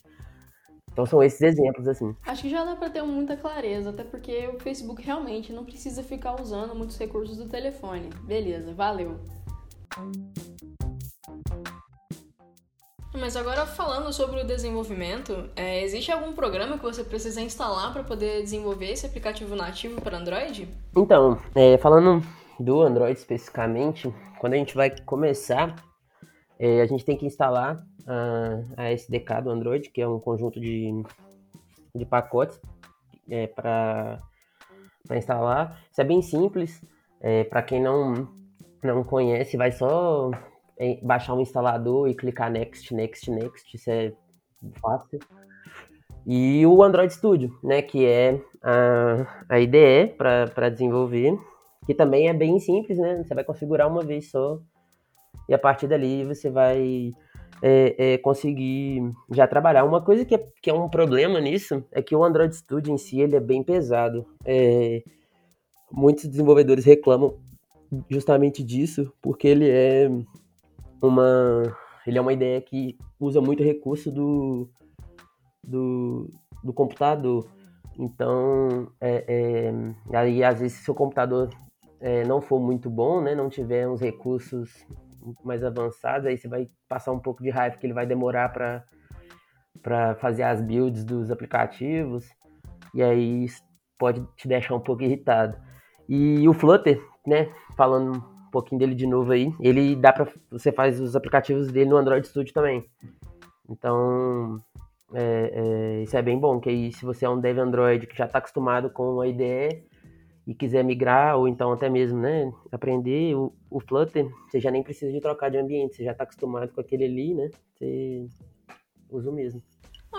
Então 0.91 1.05
são 1.05 1.21
esses 1.21 1.41
exemplos, 1.41 1.87
assim. 1.87 2.15
Acho 2.25 2.43
que 2.43 2.49
já 2.49 2.63
dá 2.63 2.75
para 2.75 2.89
ter 2.89 3.03
muita 3.03 3.35
clareza, 3.35 3.89
até 3.89 4.03
porque 4.03 4.47
o 4.47 4.59
Facebook 4.59 5.01
realmente 5.03 5.51
não 5.51 5.65
precisa 5.65 6.01
ficar 6.01 6.41
usando 6.41 6.73
muitos 6.73 6.97
recursos 6.97 7.37
do 7.37 7.47
telefone. 7.47 8.09
Beleza, 8.23 8.73
valeu. 8.73 9.19
Mas 13.19 13.37
agora 13.37 13.65
falando 13.65 14.11
sobre 14.11 14.41
o 14.41 14.45
desenvolvimento, 14.45 15.49
é, 15.55 15.81
existe 15.83 16.11
algum 16.11 16.33
programa 16.33 16.77
que 16.77 16.83
você 16.83 17.03
precisa 17.03 17.41
instalar 17.41 17.93
para 17.93 18.03
poder 18.03 18.43
desenvolver 18.43 18.91
esse 18.91 19.05
aplicativo 19.05 19.55
nativo 19.55 20.01
para 20.01 20.17
Android? 20.17 20.67
Então, 20.95 21.39
é, 21.55 21.77
falando 21.77 22.21
do 22.59 22.81
Android 22.81 23.17
especificamente, 23.17 24.13
quando 24.39 24.53
a 24.53 24.57
gente 24.57 24.75
vai 24.75 24.89
começar, 25.05 25.75
é, 26.59 26.81
a 26.81 26.85
gente 26.85 27.05
tem 27.05 27.15
que 27.15 27.25
instalar 27.25 27.81
a, 28.05 28.83
a, 28.83 28.91
SDK 28.91 29.41
do 29.43 29.49
Android, 29.49 29.89
que 29.89 30.01
é 30.01 30.07
um 30.07 30.19
conjunto 30.19 30.59
de, 30.59 30.91
de 31.95 32.05
pacotes 32.05 32.59
é, 33.29 33.47
para 33.47 34.19
instalar. 35.11 35.81
Isso 35.89 36.01
é 36.01 36.03
bem 36.03 36.21
simples, 36.21 36.81
é, 37.21 37.45
para 37.45 37.63
quem 37.63 37.81
não, 37.81 38.27
não 38.83 39.03
conhece, 39.05 39.55
vai 39.55 39.71
só 39.71 40.31
baixar 41.03 41.33
um 41.33 41.41
instalador 41.41 42.09
e 42.09 42.15
clicar 42.15 42.51
next, 42.51 42.93
next, 42.93 43.29
next, 43.31 43.75
isso 43.75 43.89
é 43.89 44.13
fácil. 44.81 45.19
E 46.25 46.65
o 46.65 46.81
Android 46.81 47.13
Studio, 47.13 47.57
né, 47.63 47.81
que 47.81 48.05
é 48.05 48.41
a, 48.61 49.45
a 49.47 49.59
IDE 49.59 50.15
para 50.17 50.69
desenvolver, 50.69 51.37
que 51.85 51.93
também 51.93 52.27
é 52.27 52.33
bem 52.33 52.59
simples, 52.59 52.97
né? 52.97 53.23
Você 53.23 53.35
vai 53.35 53.43
configurar 53.43 53.87
uma 53.87 54.01
vez 54.01 54.31
só 54.31 54.59
e 55.47 55.53
a 55.53 55.59
partir 55.59 55.87
dali 55.87 56.23
você 56.23 56.49
vai 56.49 57.13
é, 57.61 58.13
é, 58.13 58.17
conseguir 58.17 59.03
já 59.31 59.47
trabalhar. 59.47 59.83
Uma 59.83 60.01
coisa 60.01 60.25
que 60.25 60.35
é, 60.35 60.45
que 60.61 60.69
é 60.69 60.73
um 60.73 60.89
problema 60.89 61.39
nisso 61.39 61.83
é 61.91 62.01
que 62.01 62.15
o 62.15 62.23
Android 62.23 62.55
Studio 62.55 62.93
em 62.93 62.97
si 62.97 63.21
ele 63.21 63.35
é 63.35 63.39
bem 63.39 63.63
pesado. 63.63 64.25
É, 64.43 65.03
muitos 65.91 66.25
desenvolvedores 66.25 66.85
reclamam 66.85 67.37
justamente 68.09 68.63
disso, 68.63 69.13
porque 69.21 69.47
ele 69.47 69.69
é 69.69 70.09
uma 71.07 71.63
ele 72.05 72.17
é 72.17 72.21
uma 72.21 72.33
ideia 72.33 72.61
que 72.61 72.97
usa 73.19 73.41
muito 73.41 73.63
recurso 73.63 74.11
do 74.11 74.69
do, 75.63 76.29
do 76.63 76.73
computador. 76.73 77.47
Então, 77.97 78.91
é, 78.99 79.25
é, 79.27 80.17
aí 80.17 80.43
às 80.43 80.59
vezes 80.59 80.77
se 80.77 80.81
o 80.83 80.85
seu 80.85 80.95
computador 80.95 81.49
é, 81.99 82.23
não 82.25 82.41
for 82.41 82.59
muito 82.59 82.89
bom, 82.89 83.21
né, 83.21 83.33
não 83.33 83.49
tiver 83.49 83.87
uns 83.87 84.01
recursos 84.01 84.85
mais 85.43 85.63
avançados, 85.63 86.27
aí 86.27 86.37
você 86.37 86.47
vai 86.47 86.69
passar 86.87 87.11
um 87.11 87.19
pouco 87.19 87.41
de 87.41 87.49
raiva, 87.49 87.73
porque 87.73 87.87
ele 87.87 87.93
vai 87.93 88.05
demorar 88.05 88.49
para 89.81 90.15
fazer 90.15 90.43
as 90.43 90.61
builds 90.61 91.03
dos 91.03 91.31
aplicativos, 91.31 92.29
e 92.93 93.01
aí 93.01 93.47
pode 93.97 94.23
te 94.35 94.47
deixar 94.47 94.75
um 94.75 94.79
pouco 94.79 95.01
irritado. 95.01 95.57
E 96.07 96.47
o 96.47 96.53
Flutter, 96.53 97.01
né, 97.25 97.51
falando 97.75 98.23
pouquinho 98.61 98.79
dele 98.79 98.95
de 98.95 99.05
novo 99.05 99.31
aí, 99.31 99.53
ele 99.59 99.95
dá 99.95 100.11
para 100.11 100.27
você 100.49 100.71
faz 100.71 100.99
os 100.99 101.15
aplicativos 101.15 101.71
dele 101.71 101.89
no 101.89 101.97
Android 101.97 102.27
Studio 102.27 102.53
também. 102.53 102.85
Então, 103.69 104.59
é, 105.13 105.51
é, 105.53 106.03
isso 106.03 106.15
é 106.15 106.21
bem 106.21 106.39
bom, 106.39 106.59
que 106.59 106.69
aí 106.69 106.91
se 106.91 107.05
você 107.05 107.25
é 107.25 107.29
um 107.29 107.39
dev 107.39 107.59
Android 107.59 108.07
que 108.07 108.17
já 108.17 108.25
está 108.25 108.39
acostumado 108.39 108.89
com 108.89 109.21
a 109.21 109.27
IDE, 109.27 109.85
e 110.47 110.53
quiser 110.53 110.83
migrar, 110.83 111.37
ou 111.37 111.47
então 111.47 111.71
até 111.71 111.89
mesmo 111.89 112.19
né, 112.19 112.51
aprender 112.71 113.35
o, 113.35 113.51
o 113.69 113.79
Flutter, 113.79 114.29
você 114.47 114.59
já 114.59 114.69
nem 114.69 114.83
precisa 114.83 115.11
de 115.11 115.19
trocar 115.19 115.49
de 115.49 115.57
ambiente, 115.57 115.95
você 115.95 116.03
já 116.03 116.11
está 116.11 116.23
acostumado 116.23 116.71
com 116.71 116.81
aquele 116.81 117.05
ali, 117.05 117.33
né? 117.33 117.49
Você 117.73 118.27
usa 119.09 119.29
o 119.29 119.33
mesmo. 119.33 119.61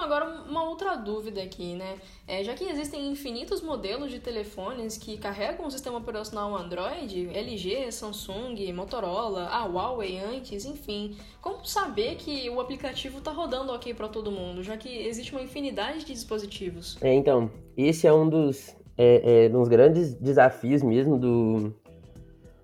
Agora, 0.07 0.25
uma 0.49 0.63
outra 0.63 0.95
dúvida 0.95 1.43
aqui, 1.43 1.75
né? 1.75 1.97
É, 2.29 2.45
já 2.45 2.55
que 2.55 2.63
existem 2.63 3.11
infinitos 3.11 3.61
modelos 3.61 4.09
de 4.09 4.21
telefones 4.21 4.97
que 4.97 5.19
carregam 5.19 5.67
o 5.67 5.71
sistema 5.71 5.99
operacional 5.99 6.57
Android, 6.57 7.29
LG, 7.37 7.91
Samsung, 7.91 8.73
Motorola, 8.73 9.49
a 9.49 9.65
Huawei 9.65 10.21
antes, 10.21 10.65
enfim, 10.65 11.17
como 11.41 11.65
saber 11.65 12.15
que 12.15 12.49
o 12.49 12.61
aplicativo 12.61 13.19
está 13.19 13.33
rodando 13.33 13.73
ok 13.73 13.93
para 13.95 14.07
todo 14.07 14.31
mundo, 14.31 14.63
já 14.63 14.77
que 14.77 14.89
existe 14.89 15.33
uma 15.33 15.43
infinidade 15.43 16.05
de 16.05 16.13
dispositivos? 16.13 16.97
É, 17.01 17.13
então, 17.13 17.51
esse 17.77 18.07
é 18.07 18.13
um 18.13 18.29
dos 18.29 18.77
é, 18.97 19.47
é, 19.47 19.49
dos 19.49 19.67
grandes 19.67 20.15
desafios 20.15 20.85
mesmo 20.85 21.19
do, 21.19 21.75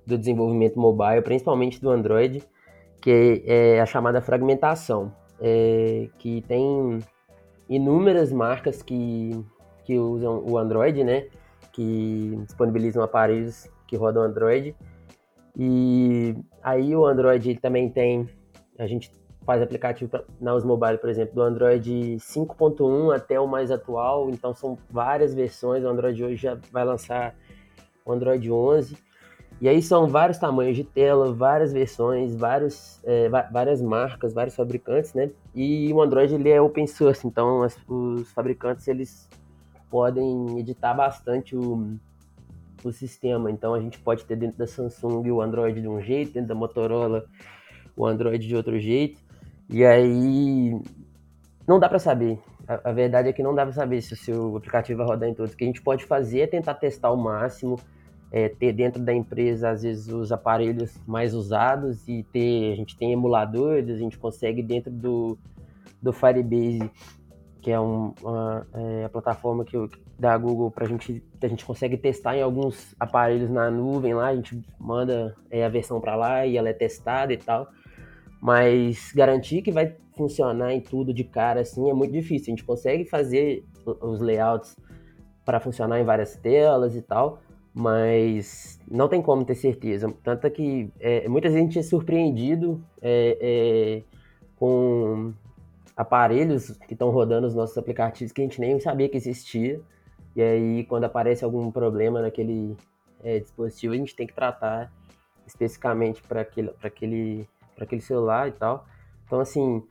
do 0.06 0.16
desenvolvimento 0.16 0.78
mobile, 0.78 1.22
principalmente 1.22 1.80
do 1.80 1.90
Android, 1.90 2.40
que 3.00 3.42
é 3.46 3.80
a 3.80 3.86
chamada 3.86 4.20
fragmentação, 4.20 5.12
é, 5.40 6.08
que 6.20 6.40
tem 6.42 7.00
inúmeras 7.68 8.32
marcas 8.32 8.82
que, 8.82 9.44
que 9.84 9.98
usam 9.98 10.44
o 10.46 10.58
Android, 10.58 11.02
né, 11.04 11.26
que 11.72 12.38
disponibilizam 12.44 13.02
aparelhos 13.02 13.68
que 13.86 13.96
rodam 13.96 14.22
Android, 14.22 14.74
e 15.56 16.34
aí 16.62 16.94
o 16.96 17.04
Android 17.04 17.56
também 17.56 17.88
tem, 17.88 18.28
a 18.78 18.86
gente 18.86 19.10
faz 19.44 19.60
aplicativo 19.60 20.10
na 20.40 20.54
Us 20.54 20.64
Mobile, 20.64 20.98
por 20.98 21.10
exemplo, 21.10 21.34
do 21.34 21.42
Android 21.42 22.16
5.1 22.16 23.14
até 23.14 23.40
o 23.40 23.46
mais 23.46 23.70
atual, 23.70 24.30
então 24.30 24.54
são 24.54 24.78
várias 24.90 25.34
versões, 25.34 25.84
o 25.84 25.88
Android 25.88 26.22
hoje 26.24 26.36
já 26.36 26.58
vai 26.70 26.84
lançar 26.84 27.34
o 28.04 28.12
Android 28.12 28.50
11, 28.50 28.96
e 29.62 29.68
aí 29.68 29.80
são 29.80 30.08
vários 30.08 30.38
tamanhos 30.38 30.76
de 30.76 30.82
tela, 30.82 31.32
várias 31.32 31.72
versões, 31.72 32.34
vários, 32.34 33.00
é, 33.04 33.28
várias 33.28 33.80
marcas, 33.80 34.34
vários 34.34 34.56
fabricantes, 34.56 35.14
né? 35.14 35.30
E 35.54 35.92
o 35.92 36.02
Android 36.02 36.34
ele 36.34 36.50
é 36.50 36.60
open 36.60 36.84
source, 36.84 37.24
então 37.24 37.62
as, 37.62 37.78
os 37.86 38.28
fabricantes 38.32 38.88
eles 38.88 39.30
podem 39.88 40.58
editar 40.58 40.92
bastante 40.94 41.54
o, 41.54 41.96
o 42.82 42.90
sistema. 42.90 43.52
Então 43.52 43.72
a 43.72 43.80
gente 43.80 44.00
pode 44.00 44.24
ter 44.24 44.34
dentro 44.34 44.58
da 44.58 44.66
Samsung 44.66 45.30
o 45.30 45.40
Android 45.40 45.80
de 45.80 45.86
um 45.86 46.00
jeito, 46.00 46.32
dentro 46.32 46.48
da 46.48 46.56
Motorola 46.56 47.24
o 47.96 48.04
Android 48.04 48.44
de 48.44 48.56
outro 48.56 48.80
jeito. 48.80 49.20
E 49.70 49.84
aí 49.84 50.76
não 51.68 51.78
dá 51.78 51.88
para 51.88 52.00
saber. 52.00 52.40
A, 52.66 52.90
a, 52.90 52.92
verdade 52.92 53.28
é 53.28 53.32
que 53.32 53.44
não 53.44 53.54
dá 53.54 53.62
para 53.62 53.72
saber 53.72 54.02
se 54.02 54.12
o 54.12 54.16
seu 54.16 54.56
aplicativo 54.56 54.98
vai 54.98 55.06
rodar 55.06 55.28
em 55.28 55.34
todos. 55.34 55.52
O 55.52 55.56
que 55.56 55.62
a 55.62 55.68
gente 55.68 55.82
pode 55.82 56.04
fazer 56.04 56.40
é 56.40 56.46
tentar 56.48 56.74
testar 56.74 57.08
ao 57.08 57.16
máximo, 57.16 57.78
é, 58.32 58.48
ter 58.48 58.72
dentro 58.72 59.02
da 59.02 59.12
empresa 59.12 59.70
às 59.70 59.82
vezes 59.82 60.08
os 60.08 60.32
aparelhos 60.32 60.98
mais 61.06 61.34
usados 61.34 62.08
e 62.08 62.22
ter 62.32 62.72
a 62.72 62.76
gente 62.76 62.96
tem 62.96 63.12
emuladores, 63.12 63.90
a 63.90 63.98
gente 63.98 64.18
consegue 64.18 64.62
dentro 64.62 64.90
do, 64.90 65.38
do 66.00 66.12
Firebase 66.12 66.90
que 67.60 67.70
é 67.70 67.78
um, 67.78 68.12
uma 68.22 68.66
é, 68.74 69.04
a 69.04 69.08
plataforma 69.08 69.64
que 69.64 69.76
eu, 69.76 69.88
da 70.18 70.36
Google 70.36 70.70
para 70.70 70.86
a 70.86 70.88
gente 70.88 71.22
a 71.40 71.46
gente 71.46 71.64
consegue 71.64 71.96
testar 71.96 72.36
em 72.36 72.42
alguns 72.42 72.94
aparelhos 72.98 73.50
na 73.50 73.70
nuvem 73.70 74.14
lá 74.14 74.28
a 74.28 74.34
gente 74.34 74.60
manda 74.80 75.36
é, 75.50 75.64
a 75.64 75.68
versão 75.68 76.00
para 76.00 76.16
lá 76.16 76.46
e 76.46 76.56
ela 76.56 76.68
é 76.68 76.72
testada 76.72 77.32
e 77.32 77.36
tal 77.36 77.68
mas 78.40 79.12
garantir 79.14 79.62
que 79.62 79.70
vai 79.70 79.94
funcionar 80.16 80.72
em 80.72 80.80
tudo 80.80 81.12
de 81.12 81.24
cara 81.24 81.60
assim 81.60 81.88
é 81.88 81.94
muito 81.94 82.12
difícil. 82.12 82.52
A 82.52 82.56
gente 82.56 82.64
consegue 82.64 83.04
fazer 83.04 83.64
os 83.84 84.20
layouts 84.20 84.76
para 85.44 85.60
funcionar 85.60 86.00
em 86.00 86.04
várias 86.04 86.36
telas 86.36 86.94
e 86.94 87.02
tal, 87.02 87.40
mas 87.74 88.78
não 88.90 89.08
tem 89.08 89.22
como 89.22 89.44
ter 89.44 89.54
certeza. 89.54 90.12
Tanto 90.22 90.46
é 90.46 90.50
que 90.50 90.92
é, 91.00 91.26
muita 91.28 91.50
gente 91.50 91.78
é 91.78 91.82
surpreendido 91.82 92.82
é, 93.00 93.38
é, 93.40 94.02
com 94.56 95.32
aparelhos 95.96 96.70
que 96.86 96.92
estão 96.92 97.10
rodando 97.10 97.46
os 97.46 97.54
nossos 97.54 97.76
aplicativos 97.78 98.32
que 98.32 98.40
a 98.40 98.44
gente 98.44 98.60
nem 98.60 98.78
sabia 98.78 99.08
que 99.08 99.16
existia. 99.16 99.80
E 100.36 100.42
aí, 100.42 100.84
quando 100.84 101.04
aparece 101.04 101.44
algum 101.44 101.70
problema 101.70 102.22
naquele 102.22 102.76
é, 103.22 103.38
dispositivo, 103.38 103.94
a 103.94 103.96
gente 103.96 104.14
tem 104.14 104.26
que 104.26 104.34
tratar 104.34 104.92
especificamente 105.46 106.22
para 106.22 106.42
aquele, 106.42 106.70
aquele 106.82 107.48
aquele 107.78 108.00
celular 108.00 108.48
e 108.48 108.52
tal. 108.52 108.86
Então, 109.26 109.40
assim, 109.40 109.82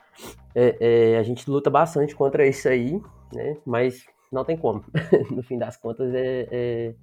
é, 0.54 1.18
a 1.18 1.24
gente 1.24 1.50
luta 1.50 1.70
bastante 1.70 2.16
contra 2.16 2.48
isso 2.48 2.68
aí, 2.68 3.02
né? 3.34 3.58
Mas 3.66 4.06
não 4.32 4.46
tem 4.46 4.56
como. 4.56 4.84
no 5.32 5.44
fim 5.44 5.58
das 5.58 5.78
contas, 5.78 6.12
é, 6.14 6.94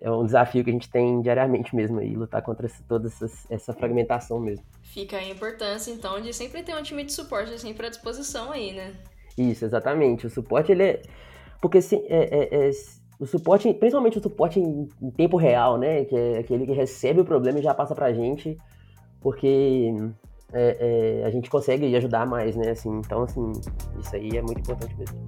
é, 0.00 0.06
é, 0.06 0.10
um 0.10 0.24
desafio 0.24 0.64
que 0.64 0.70
a 0.70 0.72
gente 0.72 0.90
tem 0.90 1.20
diariamente 1.20 1.74
mesmo 1.74 1.98
aí, 1.98 2.14
lutar 2.14 2.42
contra 2.42 2.66
essa, 2.66 2.82
toda 2.88 3.08
essa, 3.08 3.26
essa, 3.50 3.72
fragmentação 3.72 4.40
mesmo. 4.40 4.64
Fica 4.82 5.16
a 5.16 5.28
importância, 5.28 5.90
então, 5.90 6.20
de 6.20 6.32
sempre 6.32 6.62
ter 6.62 6.74
um 6.74 6.82
time 6.82 7.04
de 7.04 7.12
suporte 7.12 7.58
sempre 7.58 7.86
à 7.86 7.90
disposição 7.90 8.52
aí, 8.52 8.72
né? 8.72 8.94
Isso, 9.36 9.64
exatamente. 9.64 10.26
O 10.26 10.30
suporte, 10.30 10.72
ele 10.72 10.82
é... 10.82 11.02
Porque, 11.60 11.78
assim, 11.78 12.04
é, 12.08 12.68
é 12.68 12.70
o 13.18 13.26
suporte, 13.26 13.72
principalmente 13.74 14.18
o 14.18 14.22
suporte 14.22 14.60
em, 14.60 14.88
em 15.02 15.10
tempo 15.10 15.36
real, 15.36 15.76
né? 15.76 16.04
Que 16.04 16.16
é 16.16 16.38
aquele 16.38 16.66
que 16.66 16.72
recebe 16.72 17.20
o 17.20 17.24
problema 17.24 17.58
e 17.58 17.62
já 17.62 17.74
passa 17.74 17.94
pra 17.94 18.12
gente 18.12 18.56
porque 19.20 19.92
é, 20.52 21.20
é, 21.20 21.26
a 21.26 21.30
gente 21.30 21.50
consegue 21.50 21.94
ajudar 21.96 22.26
mais, 22.26 22.56
né? 22.56 22.70
Assim, 22.70 22.90
então, 22.98 23.22
assim, 23.22 23.52
isso 24.00 24.14
aí 24.14 24.36
é 24.36 24.42
muito 24.42 24.60
importante 24.60 24.94
mesmo. 24.96 25.18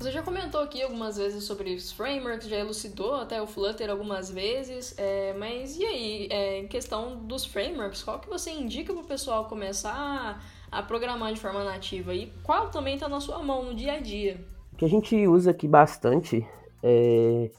Você 0.00 0.12
já 0.12 0.22
comentou 0.22 0.62
aqui 0.62 0.82
algumas 0.82 1.18
vezes 1.18 1.44
sobre 1.44 1.74
os 1.74 1.92
frameworks, 1.92 2.48
já 2.48 2.56
elucidou 2.56 3.16
até 3.16 3.42
o 3.42 3.46
Flutter 3.46 3.90
algumas 3.90 4.30
vezes, 4.30 4.94
é, 4.96 5.34
mas 5.34 5.76
e 5.76 5.84
aí, 5.84 6.26
é, 6.30 6.58
em 6.60 6.66
questão 6.66 7.18
dos 7.18 7.44
frameworks, 7.44 8.02
qual 8.02 8.18
que 8.18 8.26
você 8.26 8.50
indica 8.50 8.94
para 8.94 9.02
o 9.02 9.04
pessoal 9.04 9.44
começar 9.44 10.42
a, 10.72 10.82
programar 10.82 11.34
de 11.34 11.38
forma 11.38 11.62
nativa 11.62 12.14
e 12.14 12.32
qual 12.42 12.70
também 12.70 12.94
está 12.94 13.10
na 13.10 13.20
sua 13.20 13.42
mão 13.42 13.62
no 13.62 13.74
dia 13.74 13.92
a 13.92 14.00
dia? 14.00 14.40
O 14.72 14.76
que 14.76 14.86
a 14.86 14.88
gente 14.88 15.14
usa 15.28 15.50
aqui 15.50 15.68
bastante, 15.68 16.46
é, 16.82 17.50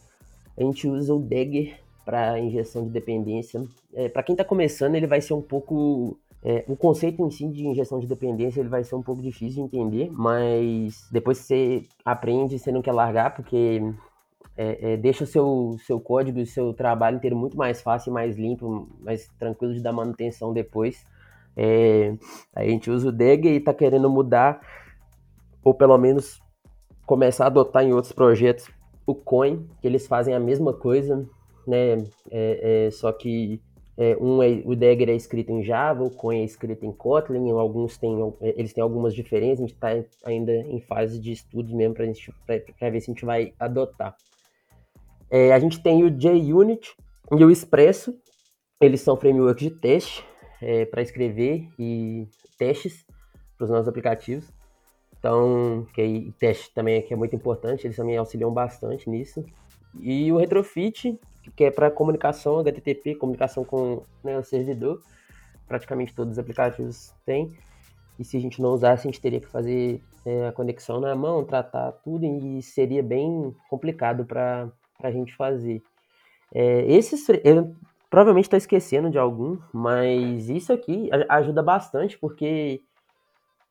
a 0.57 0.63
gente 0.63 0.87
usa 0.87 1.13
o 1.13 1.19
Dagger 1.19 1.79
para 2.03 2.39
injeção 2.39 2.85
de 2.85 2.89
dependência. 2.89 3.63
É, 3.93 4.09
para 4.09 4.23
quem 4.23 4.33
está 4.33 4.43
começando, 4.43 4.95
ele 4.95 5.05
vai 5.05 5.21
ser 5.21 5.35
um 5.35 5.43
pouco 5.43 6.17
é, 6.43 6.65
o 6.67 6.75
conceito 6.75 7.23
em 7.23 7.29
si 7.29 7.47
de 7.47 7.67
injeção 7.67 7.99
de 7.99 8.07
dependência 8.07 8.59
ele 8.59 8.69
vai 8.69 8.83
ser 8.83 8.95
um 8.95 9.03
pouco 9.03 9.21
difícil 9.21 9.67
de 9.67 9.77
entender, 9.77 10.09
mas 10.11 11.07
depois 11.11 11.39
que 11.39 11.45
você 11.45 11.83
aprende, 12.03 12.57
você 12.57 12.71
não 12.71 12.81
quer 12.81 12.93
largar, 12.93 13.35
porque 13.35 13.81
é, 14.57 14.93
é, 14.93 14.97
deixa 14.97 15.23
o 15.23 15.27
seu, 15.27 15.75
seu 15.85 15.99
código 15.99 16.39
e 16.39 16.43
o 16.43 16.47
seu 16.47 16.73
trabalho 16.73 17.17
inteiro 17.17 17.35
muito 17.35 17.55
mais 17.55 17.81
fácil, 17.81 18.11
mais 18.11 18.35
limpo, 18.37 18.89
mais 19.01 19.27
tranquilo 19.39 19.73
de 19.73 19.81
dar 19.81 19.93
manutenção 19.93 20.51
depois. 20.51 21.05
É, 21.55 22.15
a 22.55 22.63
gente 22.63 22.89
usa 22.89 23.09
o 23.09 23.11
Dagger 23.11 23.53
e 23.53 23.57
está 23.57 23.73
querendo 23.73 24.09
mudar, 24.09 24.61
ou 25.63 25.73
pelo 25.73 25.97
menos 25.97 26.41
começar 27.05 27.43
a 27.43 27.47
adotar 27.47 27.83
em 27.83 27.93
outros 27.93 28.13
projetos, 28.13 28.67
o 29.05 29.13
Coin, 29.13 29.67
que 29.79 29.87
eles 29.87 30.07
fazem 30.07 30.33
a 30.33 30.39
mesma 30.39 30.73
coisa, 30.73 31.27
né? 31.67 32.03
É, 32.31 32.87
é, 32.87 32.91
só 32.91 33.11
que 33.11 33.61
é, 34.01 34.17
um 34.19 34.41
é, 34.41 34.63
o 34.65 34.75
Dagger 34.75 35.09
é 35.09 35.15
escrito 35.15 35.51
em 35.51 35.63
Java, 35.63 36.03
o 36.03 36.09
Coin 36.09 36.41
é 36.41 36.43
escrito 36.43 36.83
em 36.83 36.91
Kotlin, 36.91 37.51
alguns 37.51 37.99
têm, 37.99 38.17
eles 38.41 38.73
têm 38.73 38.81
algumas 38.81 39.13
diferenças, 39.13 39.59
a 39.59 39.67
gente 39.67 39.75
está 39.75 39.89
ainda 40.25 40.51
em 40.51 40.81
fase 40.81 41.19
de 41.19 41.31
estudos 41.31 41.71
mesmo 41.71 41.93
para 41.93 42.07
ver 42.89 42.99
se 42.99 43.11
a 43.11 43.13
gente 43.13 43.23
vai 43.23 43.53
adotar. 43.59 44.15
É, 45.29 45.53
a 45.53 45.59
gente 45.59 45.83
tem 45.83 46.03
o 46.03 46.09
JUnit 46.09 46.95
e 47.37 47.45
o 47.45 47.51
Expresso, 47.51 48.19
eles 48.81 49.01
são 49.01 49.15
frameworks 49.15 49.63
de 49.63 49.69
teste 49.69 50.25
é, 50.59 50.83
para 50.83 51.03
escrever 51.03 51.69
e 51.77 52.27
testes 52.57 53.05
para 53.55 53.65
os 53.65 53.69
nossos 53.69 53.87
aplicativos. 53.87 54.51
Então, 55.15 55.85
que 55.93 56.01
aí, 56.01 56.31
teste 56.39 56.73
também 56.73 56.95
é, 56.95 57.01
que 57.03 57.13
é 57.13 57.15
muito 57.15 57.35
importante, 57.35 57.85
eles 57.85 57.97
também 57.97 58.17
auxiliam 58.17 58.51
bastante 58.51 59.07
nisso. 59.07 59.45
E 59.99 60.31
o 60.31 60.37
Retrofit, 60.37 61.19
que 61.55 61.63
é 61.63 61.71
para 61.71 61.89
comunicação 61.89 62.59
HTTP, 62.59 63.15
comunicação 63.15 63.63
com 63.63 64.03
né, 64.23 64.37
o 64.37 64.43
servidor. 64.43 65.01
Praticamente 65.67 66.13
todos 66.13 66.33
os 66.33 66.39
aplicativos 66.39 67.13
têm. 67.25 67.51
e 68.19 68.25
se 68.25 68.37
a 68.37 68.39
gente 68.39 68.61
não 68.61 68.71
usasse, 68.71 69.07
a 69.07 69.11
gente 69.11 69.21
teria 69.21 69.39
que 69.39 69.47
fazer 69.47 70.01
é, 70.25 70.47
a 70.47 70.51
conexão 70.51 70.99
na 70.99 71.15
mão, 71.15 71.43
tratar 71.43 71.91
tudo, 72.03 72.25
e 72.25 72.61
seria 72.61 73.01
bem 73.01 73.55
complicado 73.69 74.25
para 74.25 74.71
a 75.01 75.11
gente 75.11 75.35
fazer. 75.35 75.81
É, 76.53 76.91
esses, 76.91 77.27
eu 77.43 77.73
provavelmente 78.09 78.45
estou 78.45 78.57
esquecendo 78.57 79.09
de 79.09 79.17
algum, 79.17 79.57
mas 79.73 80.49
isso 80.49 80.73
aqui 80.73 81.09
ajuda 81.29 81.63
bastante, 81.63 82.17
porque 82.17 82.81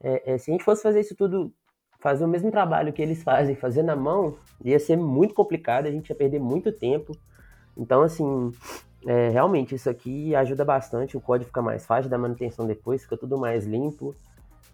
é, 0.02 0.32
é, 0.32 0.38
se 0.38 0.50
a 0.50 0.52
gente 0.52 0.64
fosse 0.64 0.82
fazer 0.82 1.00
isso 1.00 1.14
tudo, 1.14 1.52
fazer 2.00 2.24
o 2.24 2.28
mesmo 2.28 2.50
trabalho 2.50 2.92
que 2.92 3.02
eles 3.02 3.22
fazem, 3.22 3.54
fazer 3.54 3.82
na 3.82 3.94
mão, 3.94 4.36
ia 4.64 4.78
ser 4.78 4.96
muito 4.96 5.34
complicado, 5.34 5.86
a 5.86 5.90
gente 5.90 6.08
ia 6.08 6.16
perder 6.16 6.40
muito 6.40 6.72
tempo. 6.72 7.12
Então, 7.80 8.02
assim, 8.02 8.52
é, 9.06 9.30
realmente 9.30 9.74
isso 9.74 9.88
aqui 9.88 10.34
ajuda 10.34 10.64
bastante, 10.64 11.16
o 11.16 11.20
código 11.20 11.48
fica 11.48 11.62
mais 11.62 11.86
fácil 11.86 12.10
da 12.10 12.18
manutenção 12.18 12.66
depois, 12.66 13.02
fica 13.02 13.16
tudo 13.16 13.38
mais 13.38 13.64
limpo. 13.64 14.14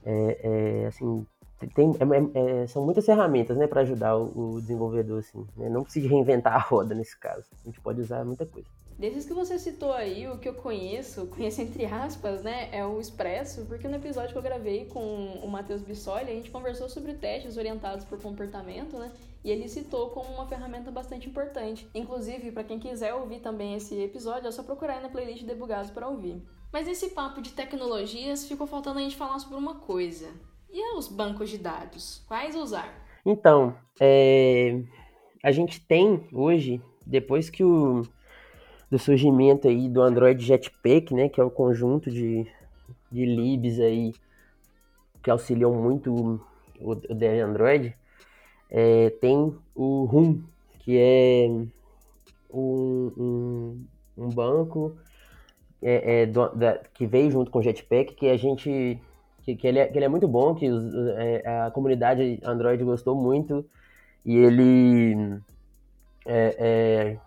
É, 0.04 0.40
é, 0.82 0.86
assim, 0.86 1.25
tem, 1.75 1.92
é, 1.92 2.62
é, 2.62 2.66
são 2.66 2.84
muitas 2.84 3.06
ferramentas 3.06 3.56
né, 3.56 3.68
para 3.68 3.82
ajudar 3.82 4.16
o, 4.16 4.54
o, 4.56 4.60
desenvolvedor. 4.60 5.20
Assim, 5.20 5.46
né? 5.56 5.68
Não 5.68 5.84
precisa 5.84 6.08
reinventar 6.08 6.54
a 6.54 6.58
roda 6.58 6.94
nesse 6.94 7.18
caso. 7.18 7.44
A 7.62 7.66
gente 7.66 7.80
pode 7.80 8.00
usar 8.00 8.25
muita 8.25 8.44
coisa. 8.44 8.68
Desses 8.98 9.26
que 9.26 9.34
você 9.34 9.58
citou 9.58 9.92
aí, 9.92 10.26
o 10.26 10.38
que 10.38 10.48
eu 10.48 10.54
conheço, 10.54 11.26
conheço 11.34 11.60
entre 11.60 11.84
aspas, 11.84 12.42
né, 12.42 12.70
é 12.72 12.84
o 12.84 12.98
Expresso, 12.98 13.66
porque 13.66 13.86
no 13.86 13.96
episódio 13.96 14.32
que 14.32 14.38
eu 14.38 14.42
gravei 14.42 14.86
com 14.86 15.38
o 15.42 15.48
Matheus 15.48 15.82
Bissoli, 15.82 16.30
a 16.30 16.34
gente 16.34 16.50
conversou 16.50 16.88
sobre 16.88 17.12
testes 17.12 17.58
orientados 17.58 18.06
por 18.06 18.20
comportamento, 18.20 18.98
né, 18.98 19.12
e 19.44 19.50
ele 19.50 19.68
citou 19.68 20.10
como 20.10 20.32
uma 20.32 20.46
ferramenta 20.46 20.90
bastante 20.90 21.28
importante. 21.28 21.86
Inclusive, 21.94 22.50
para 22.50 22.64
quem 22.64 22.78
quiser 22.78 23.12
ouvir 23.14 23.40
também 23.40 23.74
esse 23.74 23.94
episódio, 24.00 24.48
é 24.48 24.50
só 24.50 24.62
procurar 24.62 24.94
aí 24.94 25.02
na 25.02 25.10
playlist 25.10 25.44
Debugados 25.44 25.90
para 25.90 26.08
ouvir. 26.08 26.42
Mas 26.72 26.86
nesse 26.86 27.10
papo 27.10 27.40
de 27.40 27.52
tecnologias, 27.52 28.48
ficou 28.48 28.66
faltando 28.66 28.98
a 28.98 29.02
gente 29.02 29.14
falar 29.14 29.38
sobre 29.38 29.56
uma 29.56 29.76
coisa. 29.76 30.28
E 30.72 30.96
os 30.96 31.06
bancos 31.06 31.48
de 31.48 31.58
dados? 31.58 32.24
Quais 32.26 32.56
usar? 32.56 32.92
Então, 33.24 33.76
é... 34.00 34.82
a 35.44 35.52
gente 35.52 35.80
tem 35.80 36.26
hoje, 36.32 36.82
depois 37.06 37.48
que 37.48 37.62
o 37.62 38.02
do 38.90 38.98
surgimento 38.98 39.68
aí 39.68 39.88
do 39.88 40.00
Android 40.00 40.42
Jetpack, 40.44 41.12
né, 41.14 41.28
que 41.28 41.40
é 41.40 41.44
o 41.44 41.50
conjunto 41.50 42.10
de, 42.10 42.46
de 43.10 43.24
libs 43.24 43.80
aí 43.80 44.12
que 45.22 45.30
auxiliam 45.30 45.72
muito 45.72 46.14
o, 46.14 46.40
o 46.80 46.94
Dev 46.94 47.42
Android, 47.42 47.96
é, 48.70 49.10
tem 49.10 49.54
o 49.74 50.04
RUM, 50.04 50.42
que 50.80 50.96
é 50.98 51.48
um, 52.50 53.12
um, 53.16 53.84
um 54.16 54.28
banco 54.28 54.96
é, 55.82 56.22
é, 56.22 56.26
do, 56.26 56.48
da, 56.50 56.78
que 56.94 57.06
veio 57.06 57.30
junto 57.30 57.50
com 57.50 57.58
o 57.58 57.62
Jetpack, 57.62 58.14
que 58.14 58.28
a 58.28 58.36
gente 58.36 59.00
que, 59.42 59.54
que, 59.54 59.66
ele, 59.66 59.78
é, 59.78 59.86
que 59.86 59.98
ele 59.98 60.04
é 60.04 60.08
muito 60.08 60.26
bom, 60.26 60.54
que 60.54 60.68
os, 60.68 60.94
é, 61.16 61.42
a 61.46 61.70
comunidade 61.70 62.40
Android 62.44 62.82
gostou 62.84 63.14
muito 63.14 63.64
e 64.24 64.36
ele 64.36 65.40
é, 66.24 66.56
é 66.58 67.18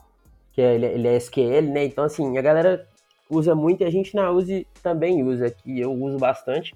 que 0.51 0.61
é, 0.61 0.75
ele, 0.75 0.85
ele 0.85 1.07
é 1.07 1.15
SQL, 1.17 1.61
né? 1.71 1.85
Então, 1.85 2.03
assim, 2.03 2.37
a 2.37 2.41
galera 2.41 2.87
usa 3.29 3.53
muito 3.53 3.81
e 3.81 3.85
a 3.85 3.89
gente 3.89 4.15
na 4.15 4.31
Use 4.31 4.65
também 4.81 5.23
usa, 5.23 5.49
que 5.49 5.79
eu 5.79 5.93
uso 5.93 6.17
bastante. 6.17 6.73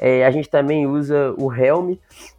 É, 0.00 0.24
a 0.26 0.30
gente 0.30 0.48
também 0.50 0.86
usa 0.86 1.32
o 1.38 1.52
Helm, 1.52 1.94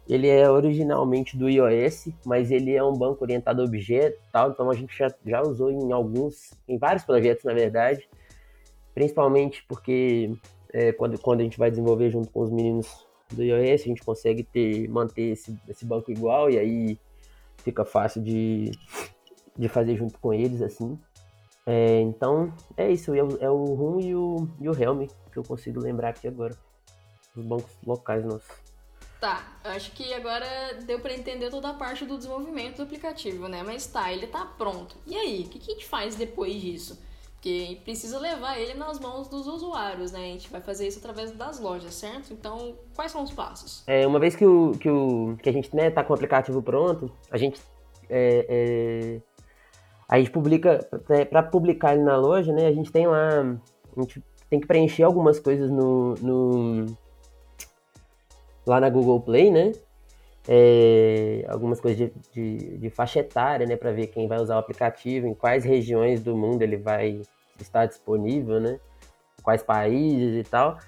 ele 0.06 0.28
é 0.28 0.48
originalmente 0.50 1.38
do 1.38 1.48
iOS, 1.48 2.08
mas 2.24 2.50
ele 2.50 2.74
é 2.74 2.84
um 2.84 2.92
banco 2.92 3.24
orientado 3.24 3.62
a 3.62 3.64
objeto 3.64 4.18
tal, 4.30 4.50
então 4.50 4.70
a 4.70 4.74
gente 4.74 4.96
já, 4.96 5.08
já 5.24 5.40
usou 5.40 5.70
em 5.70 5.90
alguns, 5.90 6.52
em 6.68 6.76
vários 6.76 7.02
projetos, 7.04 7.44
na 7.44 7.54
verdade, 7.54 8.06
principalmente 8.94 9.64
porque 9.66 10.34
é, 10.70 10.92
quando, 10.92 11.18
quando 11.18 11.40
a 11.40 11.44
gente 11.44 11.58
vai 11.58 11.70
desenvolver 11.70 12.10
junto 12.10 12.30
com 12.30 12.42
os 12.42 12.50
meninos 12.50 13.06
do 13.32 13.42
iOS, 13.42 13.80
a 13.80 13.84
gente 13.84 14.02
consegue 14.02 14.42
ter, 14.42 14.86
manter 14.88 15.32
esse, 15.32 15.58
esse 15.66 15.86
banco 15.86 16.10
igual 16.10 16.50
e 16.50 16.58
aí 16.58 16.98
fica 17.64 17.86
fácil 17.86 18.22
de, 18.22 18.70
de 19.58 19.68
fazer 19.68 19.96
junto 19.96 20.18
com 20.18 20.32
eles, 20.32 20.62
assim. 20.62 20.98
É, 21.66 22.00
então, 22.00 22.52
é 22.76 22.90
isso, 22.90 23.12
é 23.14 23.22
o, 23.22 23.38
é 23.40 23.50
o 23.50 23.64
RUM 23.74 24.00
e 24.00 24.14
o, 24.14 24.48
e 24.60 24.68
o 24.68 24.80
Helm 24.80 25.06
que 25.32 25.38
eu 25.38 25.44
consigo 25.44 25.80
lembrar 25.80 26.10
aqui 26.10 26.26
agora. 26.26 26.56
Os 27.36 27.44
bancos 27.44 27.70
locais 27.84 28.24
nossos. 28.24 28.48
Tá, 29.20 29.58
acho 29.64 29.92
que 29.92 30.14
agora 30.14 30.46
deu 30.86 31.00
para 31.00 31.12
entender 31.12 31.50
toda 31.50 31.70
a 31.70 31.74
parte 31.74 32.04
do 32.04 32.16
desenvolvimento 32.16 32.76
do 32.76 32.82
aplicativo, 32.82 33.48
né? 33.48 33.62
Mas 33.62 33.86
tá, 33.86 34.12
ele 34.12 34.26
tá 34.26 34.46
pronto. 34.56 34.96
E 35.06 35.14
aí, 35.14 35.42
o 35.42 35.48
que, 35.48 35.58
que 35.58 35.70
a 35.70 35.74
gente 35.74 35.86
faz 35.86 36.16
depois 36.16 36.54
disso? 36.54 36.98
Porque 37.32 37.78
precisa 37.84 38.18
levar 38.18 38.58
ele 38.58 38.74
nas 38.74 38.98
mãos 38.98 39.28
dos 39.28 39.46
usuários, 39.46 40.12
né? 40.12 40.20
A 40.20 40.32
gente 40.32 40.50
vai 40.50 40.60
fazer 40.60 40.88
isso 40.88 40.98
através 40.98 41.32
das 41.32 41.60
lojas, 41.60 41.94
certo? 41.94 42.32
Então, 42.32 42.76
quais 42.94 43.12
são 43.12 43.22
os 43.22 43.32
passos? 43.32 43.82
É, 43.86 44.06
uma 44.06 44.18
vez 44.18 44.34
que, 44.34 44.44
o, 44.44 44.72
que, 44.78 44.88
o, 44.88 45.36
que 45.42 45.48
a 45.48 45.52
gente 45.52 45.74
né, 45.74 45.90
tá 45.90 46.02
com 46.02 46.12
o 46.12 46.14
aplicativo 46.14 46.62
pronto, 46.62 47.10
a 47.30 47.36
gente 47.36 47.60
é, 48.08 48.46
é 48.48 49.20
a 50.08 50.18
gente 50.18 50.30
publica, 50.30 50.86
para 51.30 51.42
publicar 51.42 51.94
ele 51.94 52.04
na 52.04 52.16
loja, 52.16 52.52
né, 52.52 52.66
a 52.66 52.72
gente 52.72 52.92
tem 52.92 53.06
lá, 53.06 53.40
a 53.96 54.00
gente 54.00 54.22
tem 54.48 54.60
que 54.60 54.66
preencher 54.66 55.02
algumas 55.02 55.40
coisas 55.40 55.70
no, 55.70 56.14
no 56.14 56.86
lá 58.64 58.80
na 58.80 58.88
Google 58.88 59.20
Play, 59.20 59.50
né, 59.50 59.72
é, 60.48 61.44
algumas 61.48 61.80
coisas 61.80 61.98
de, 61.98 62.12
de, 62.32 62.78
de, 62.78 62.90
faixa 62.90 63.18
etária, 63.18 63.66
né, 63.66 63.76
para 63.76 63.90
ver 63.90 64.06
quem 64.06 64.28
vai 64.28 64.38
usar 64.40 64.54
o 64.56 64.60
aplicativo, 64.60 65.26
em 65.26 65.34
quais 65.34 65.64
regiões 65.64 66.22
do 66.22 66.36
mundo 66.36 66.62
ele 66.62 66.76
vai 66.76 67.20
estar 67.60 67.86
disponível, 67.86 68.60
né, 68.60 68.78
quais 69.42 69.62
países 69.62 70.46
e 70.46 70.48
tal, 70.48 70.78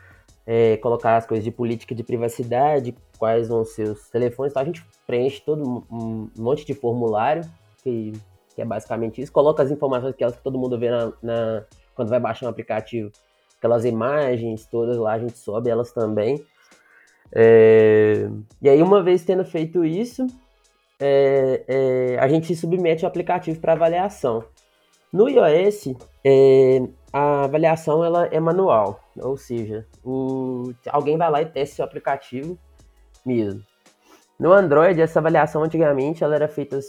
é, 0.46 0.76
colocar 0.76 1.16
as 1.16 1.26
coisas 1.26 1.44
de 1.44 1.50
política 1.50 1.92
de 1.92 2.04
privacidade, 2.04 2.94
quais 3.18 3.48
vão 3.48 3.64
ser 3.64 3.88
os 3.88 4.08
telefones, 4.10 4.52
então 4.52 4.62
a 4.62 4.66
gente 4.66 4.86
preenche 5.04 5.42
todo 5.44 5.84
um 5.90 6.30
monte 6.36 6.64
de 6.64 6.72
formulário 6.72 7.42
que 7.82 8.12
que 8.58 8.62
é 8.62 8.64
basicamente 8.64 9.22
isso. 9.22 9.30
Coloca 9.30 9.62
as 9.62 9.70
informações 9.70 10.16
que, 10.16 10.26
que 10.26 10.42
todo 10.42 10.58
mundo 10.58 10.76
vê 10.76 10.90
na, 10.90 11.12
na, 11.22 11.64
quando 11.94 12.08
vai 12.08 12.18
baixar 12.18 12.46
um 12.46 12.48
aplicativo. 12.48 13.08
Aquelas 13.56 13.84
imagens 13.84 14.66
todas 14.66 14.96
lá, 14.96 15.12
a 15.12 15.18
gente 15.20 15.38
sobe 15.38 15.70
elas 15.70 15.92
também. 15.92 16.44
É, 17.32 18.28
e 18.60 18.68
aí, 18.68 18.82
uma 18.82 19.00
vez 19.00 19.24
tendo 19.24 19.44
feito 19.44 19.84
isso, 19.84 20.26
é, 20.98 21.62
é, 21.68 22.18
a 22.18 22.26
gente 22.26 22.52
submete 22.56 23.04
o 23.04 23.08
aplicativo 23.08 23.60
para 23.60 23.74
avaliação. 23.74 24.44
No 25.12 25.28
iOS, 25.28 25.94
é, 26.24 26.82
a 27.12 27.44
avaliação 27.44 28.04
ela 28.04 28.26
é 28.26 28.40
manual, 28.40 28.98
ou 29.16 29.36
seja, 29.36 29.86
o, 30.04 30.72
alguém 30.88 31.16
vai 31.16 31.30
lá 31.30 31.42
e 31.42 31.46
testa 31.46 31.82
o 31.82 31.84
aplicativo 31.84 32.58
mesmo. 33.24 33.62
No 34.36 34.52
Android, 34.52 35.00
essa 35.00 35.20
avaliação 35.20 35.62
antigamente 35.62 36.24
ela 36.24 36.34
era 36.34 36.48
feita 36.48 36.80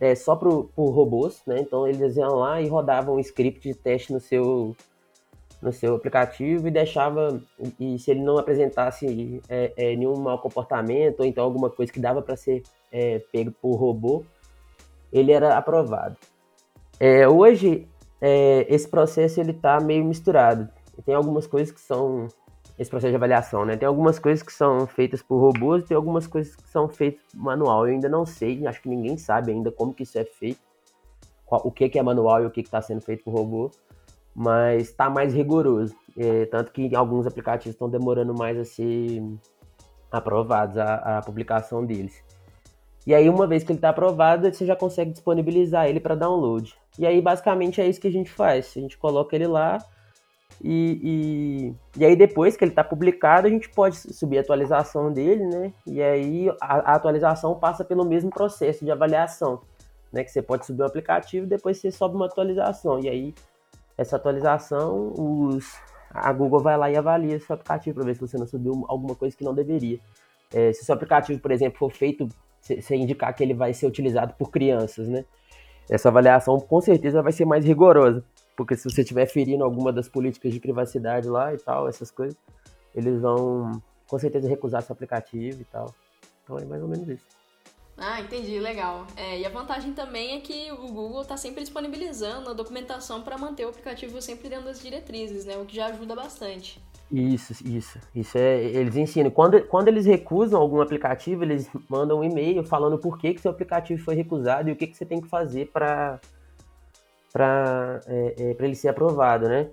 é, 0.00 0.14
só 0.14 0.36
por, 0.36 0.70
por 0.74 0.90
robôs, 0.90 1.42
né? 1.46 1.60
Então 1.60 1.86
eles 1.86 2.16
iam 2.16 2.36
lá 2.36 2.60
e 2.60 2.68
rodavam 2.68 3.16
um 3.16 3.20
script 3.20 3.68
de 3.68 3.74
teste 3.74 4.12
no 4.12 4.20
seu, 4.20 4.76
no 5.60 5.72
seu 5.72 5.94
aplicativo 5.94 6.68
e 6.68 6.70
deixava, 6.70 7.40
e 7.78 7.98
se 7.98 8.10
ele 8.10 8.20
não 8.20 8.38
apresentasse 8.38 9.40
é, 9.48 9.72
é, 9.76 9.96
nenhum 9.96 10.16
mau 10.16 10.38
comportamento 10.38 11.20
ou 11.20 11.26
então 11.26 11.44
alguma 11.44 11.70
coisa 11.70 11.92
que 11.92 12.00
dava 12.00 12.22
para 12.22 12.36
ser 12.36 12.62
é, 12.92 13.20
pego 13.32 13.50
por 13.50 13.74
robô, 13.76 14.24
ele 15.12 15.32
era 15.32 15.56
aprovado. 15.56 16.16
É, 16.98 17.28
hoje 17.28 17.88
é, 18.20 18.66
esse 18.68 18.88
processo 18.88 19.40
ele 19.40 19.50
está 19.50 19.80
meio 19.80 20.04
misturado. 20.04 20.68
Tem 21.04 21.14
algumas 21.14 21.46
coisas 21.46 21.72
que 21.72 21.80
são 21.80 22.28
esse 22.78 22.90
processo 22.90 23.10
de 23.10 23.16
avaliação, 23.16 23.64
né? 23.64 23.76
Tem 23.76 23.86
algumas 23.86 24.18
coisas 24.18 24.42
que 24.42 24.52
são 24.52 24.86
feitas 24.86 25.22
por 25.22 25.38
robôs 25.38 25.84
e 25.84 25.86
tem 25.86 25.96
algumas 25.96 26.26
coisas 26.26 26.56
que 26.56 26.68
são 26.68 26.88
feitas 26.88 27.22
manual. 27.34 27.86
Eu 27.86 27.94
ainda 27.94 28.08
não 28.08 28.26
sei, 28.26 28.66
acho 28.66 28.82
que 28.82 28.88
ninguém 28.88 29.16
sabe 29.16 29.52
ainda 29.52 29.70
como 29.70 29.94
que 29.94 30.02
isso 30.02 30.18
é 30.18 30.24
feito, 30.24 30.60
qual, 31.46 31.60
o 31.64 31.70
que, 31.70 31.88
que 31.88 31.98
é 31.98 32.02
manual 32.02 32.42
e 32.42 32.46
o 32.46 32.50
que 32.50 32.60
está 32.60 32.82
sendo 32.82 33.00
feito 33.00 33.22
por 33.22 33.32
robô, 33.32 33.70
mas 34.34 34.88
está 34.88 35.08
mais 35.08 35.32
rigoroso. 35.32 35.94
É, 36.16 36.46
tanto 36.46 36.72
que 36.72 36.94
alguns 36.94 37.26
aplicativos 37.26 37.74
estão 37.74 37.88
demorando 37.88 38.34
mais 38.34 38.58
a 38.58 38.64
ser 38.64 39.22
aprovados, 40.10 40.76
a, 40.76 41.18
a 41.18 41.22
publicação 41.22 41.84
deles. 41.84 42.22
E 43.06 43.14
aí, 43.14 43.28
uma 43.28 43.46
vez 43.46 43.62
que 43.62 43.70
ele 43.70 43.78
está 43.78 43.90
aprovado, 43.90 44.52
você 44.52 44.64
já 44.64 44.74
consegue 44.74 45.10
disponibilizar 45.10 45.86
ele 45.86 46.00
para 46.00 46.14
download. 46.14 46.74
E 46.98 47.06
aí, 47.06 47.20
basicamente, 47.20 47.80
é 47.80 47.86
isso 47.86 48.00
que 48.00 48.08
a 48.08 48.12
gente 48.12 48.30
faz. 48.30 48.72
A 48.76 48.80
gente 48.80 48.96
coloca 48.96 49.36
ele 49.36 49.46
lá, 49.46 49.78
e, 50.62 51.74
e, 51.96 52.00
e, 52.00 52.04
aí 52.04 52.16
depois 52.16 52.56
que 52.56 52.64
ele 52.64 52.72
está 52.72 52.84
publicado, 52.84 53.46
a 53.46 53.50
gente 53.50 53.68
pode 53.68 53.96
subir 53.96 54.38
a 54.38 54.40
atualização 54.40 55.12
dele, 55.12 55.44
né? 55.46 55.72
E 55.86 56.02
aí 56.02 56.48
a, 56.60 56.92
a, 56.92 56.94
atualização 56.94 57.58
passa 57.58 57.84
pelo 57.84 58.04
mesmo 58.04 58.30
processo 58.30 58.84
de 58.84 58.90
avaliação, 58.90 59.60
né? 60.12 60.24
Que 60.24 60.30
você 60.30 60.42
pode 60.42 60.66
subir 60.66 60.82
o 60.82 60.86
aplicativo, 60.86 61.46
depois 61.46 61.78
você 61.78 61.90
sobe 61.90 62.16
uma 62.16 62.26
atualização. 62.26 63.00
E 63.00 63.08
aí 63.08 63.34
essa 63.96 64.16
atualização, 64.16 65.12
os, 65.16 65.74
a 66.10 66.32
Google 66.32 66.60
vai 66.60 66.76
lá 66.76 66.90
e 66.90 66.96
avalia 66.96 67.38
seu 67.40 67.54
aplicativo 67.54 67.96
para 67.96 68.04
ver 68.04 68.14
se 68.14 68.20
você 68.20 68.38
não 68.38 68.46
subiu 68.46 68.84
alguma 68.88 69.14
coisa 69.14 69.36
que 69.36 69.44
não 69.44 69.54
deveria. 69.54 69.98
É, 70.52 70.72
se 70.72 70.82
o 70.82 70.84
seu 70.84 70.94
aplicativo, 70.94 71.40
por 71.40 71.50
exemplo, 71.50 71.78
for 71.78 71.90
feito, 71.90 72.28
você 72.60 72.96
indicar 72.96 73.34
que 73.34 73.42
ele 73.42 73.54
vai 73.54 73.74
ser 73.74 73.86
utilizado 73.86 74.34
por 74.38 74.50
crianças, 74.50 75.08
né? 75.08 75.24
Essa 75.90 76.08
avaliação 76.08 76.58
com 76.58 76.80
certeza 76.80 77.22
vai 77.22 77.32
ser 77.32 77.44
mais 77.44 77.64
rigorosa 77.64 78.24
porque 78.56 78.76
se 78.76 78.88
você 78.88 79.02
estiver 79.02 79.26
ferindo 79.26 79.64
alguma 79.64 79.92
das 79.92 80.08
políticas 80.08 80.52
de 80.52 80.60
privacidade 80.60 81.28
lá 81.28 81.52
e 81.54 81.58
tal, 81.58 81.88
essas 81.88 82.10
coisas, 82.10 82.36
eles 82.94 83.20
vão 83.20 83.82
com 84.06 84.18
certeza 84.18 84.48
recusar 84.48 84.82
seu 84.82 84.92
aplicativo 84.92 85.60
e 85.60 85.64
tal. 85.64 85.94
Então 86.42 86.58
é 86.58 86.64
mais 86.64 86.82
ou 86.82 86.88
menos 86.88 87.08
isso. 87.08 87.34
Ah, 87.96 88.20
entendi, 88.20 88.58
legal. 88.58 89.06
É, 89.16 89.38
e 89.38 89.46
a 89.46 89.48
vantagem 89.48 89.92
também 89.92 90.36
é 90.36 90.40
que 90.40 90.72
o 90.72 90.88
Google 90.88 91.22
está 91.22 91.36
sempre 91.36 91.62
disponibilizando 91.62 92.50
a 92.50 92.52
documentação 92.52 93.22
para 93.22 93.38
manter 93.38 93.64
o 93.64 93.68
aplicativo 93.68 94.20
sempre 94.20 94.48
dentro 94.48 94.64
das 94.64 94.80
diretrizes, 94.80 95.44
né? 95.44 95.56
O 95.56 95.64
que 95.64 95.76
já 95.76 95.86
ajuda 95.86 96.14
bastante. 96.14 96.82
Isso, 97.10 97.54
isso. 97.64 98.00
Isso 98.12 98.36
é. 98.36 98.64
Eles 98.64 98.96
ensinam. 98.96 99.30
Quando, 99.30 99.62
quando 99.66 99.88
eles 99.88 100.06
recusam 100.06 100.60
algum 100.60 100.80
aplicativo, 100.80 101.44
eles 101.44 101.70
mandam 101.88 102.18
um 102.18 102.24
e-mail 102.24 102.64
falando 102.64 102.98
por 102.98 103.16
que, 103.16 103.34
que 103.34 103.40
seu 103.40 103.52
aplicativo 103.52 104.02
foi 104.02 104.16
recusado 104.16 104.68
e 104.68 104.72
o 104.72 104.76
que, 104.76 104.88
que 104.88 104.96
você 104.96 105.04
tem 105.04 105.20
que 105.20 105.28
fazer 105.28 105.70
para 105.72 106.20
para 107.34 108.00
é, 108.06 108.34
é, 108.38 108.56
ele 108.60 108.76
ser 108.76 108.86
aprovado, 108.86 109.48
né? 109.48 109.68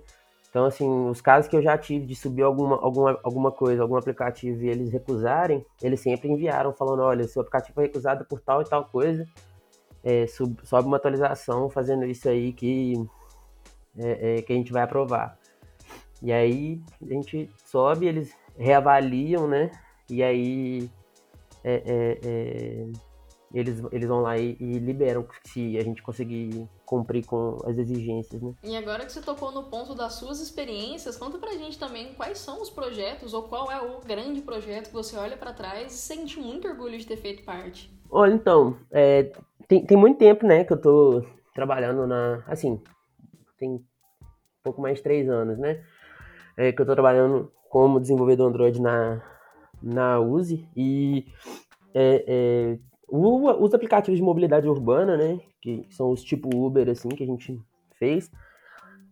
Então, 0.50 0.66
assim, 0.66 1.08
os 1.08 1.20
casos 1.20 1.48
que 1.48 1.56
eu 1.56 1.62
já 1.62 1.78
tive 1.78 2.04
de 2.04 2.16
subir 2.16 2.42
alguma, 2.42 2.76
alguma, 2.76 3.20
alguma 3.22 3.52
coisa, 3.52 3.80
algum 3.80 3.96
aplicativo 3.96 4.64
e 4.64 4.68
eles 4.68 4.90
recusarem, 4.90 5.64
eles 5.80 6.00
sempre 6.00 6.28
enviaram 6.28 6.74
falando, 6.74 7.02
olha, 7.02 7.26
seu 7.26 7.40
aplicativo 7.40 7.74
foi 7.74 7.84
recusado 7.84 8.24
por 8.24 8.40
tal 8.40 8.60
e 8.60 8.64
tal 8.64 8.84
coisa, 8.86 9.24
é, 10.02 10.26
sub, 10.26 10.58
sobe 10.64 10.88
uma 10.88 10.96
atualização 10.96 11.70
fazendo 11.70 12.04
isso 12.04 12.28
aí 12.28 12.52
que, 12.52 12.94
é, 13.96 14.38
é, 14.38 14.42
que 14.42 14.52
a 14.52 14.56
gente 14.56 14.72
vai 14.72 14.82
aprovar. 14.82 15.38
E 16.20 16.32
aí 16.32 16.82
a 17.00 17.14
gente 17.14 17.48
sobe, 17.64 18.06
eles 18.06 18.34
reavaliam, 18.58 19.46
né? 19.46 19.70
E 20.10 20.22
aí 20.22 20.90
é, 21.64 21.74
é, 21.74 22.18
é 22.24 22.86
eles, 23.54 23.82
eles 23.92 24.08
vão 24.08 24.20
lá 24.20 24.38
e, 24.38 24.56
e, 24.58 24.78
liberam 24.78 25.26
se 25.44 25.78
a 25.78 25.82
gente 25.82 26.02
conseguir 26.02 26.66
cumprir 26.92 27.24
com 27.24 27.56
as 27.64 27.78
exigências, 27.78 28.42
né? 28.42 28.52
E 28.62 28.76
agora 28.76 29.06
que 29.06 29.10
você 29.10 29.22
tocou 29.22 29.50
no 29.50 29.62
ponto 29.62 29.94
das 29.94 30.12
suas 30.12 30.40
experiências, 30.40 31.16
conta 31.16 31.38
pra 31.38 31.52
gente 31.52 31.78
também 31.78 32.12
quais 32.12 32.38
são 32.38 32.60
os 32.60 32.68
projetos 32.68 33.32
ou 33.32 33.44
qual 33.44 33.72
é 33.72 33.80
o 33.80 33.98
grande 34.06 34.42
projeto 34.42 34.88
que 34.88 34.92
você 34.92 35.16
olha 35.16 35.34
para 35.34 35.54
trás 35.54 35.90
e 35.90 35.96
sente 35.96 36.38
muito 36.38 36.68
orgulho 36.68 36.98
de 36.98 37.06
ter 37.06 37.16
feito 37.16 37.44
parte. 37.44 37.90
Olha, 38.10 38.34
então, 38.34 38.76
é, 38.90 39.32
tem, 39.66 39.86
tem 39.86 39.96
muito 39.96 40.18
tempo, 40.18 40.46
né, 40.46 40.64
que 40.64 40.72
eu 40.74 40.78
tô 40.78 41.24
trabalhando 41.54 42.06
na, 42.06 42.44
assim, 42.46 42.78
tem 43.56 43.70
um 43.70 43.82
pouco 44.62 44.82
mais 44.82 44.98
de 44.98 45.02
três 45.02 45.30
anos, 45.30 45.58
né, 45.58 45.82
é, 46.58 46.72
que 46.72 46.82
eu 46.82 46.84
tô 46.84 46.92
trabalhando 46.92 47.50
como 47.70 48.00
desenvolvedor 48.00 48.50
Android 48.50 48.78
na, 48.82 49.22
na 49.82 50.20
USE 50.20 50.68
e 50.76 51.24
é, 51.94 52.24
é 52.28 52.78
os 53.08 53.72
aplicativos 53.72 54.18
de 54.18 54.24
mobilidade 54.24 54.68
urbana, 54.68 55.18
né? 55.18 55.38
Que 55.62 55.86
são 55.90 56.10
os 56.10 56.22
tipo 56.22 56.54
Uber, 56.54 56.90
assim, 56.90 57.08
que 57.08 57.22
a 57.22 57.26
gente 57.26 57.58
fez. 57.94 58.30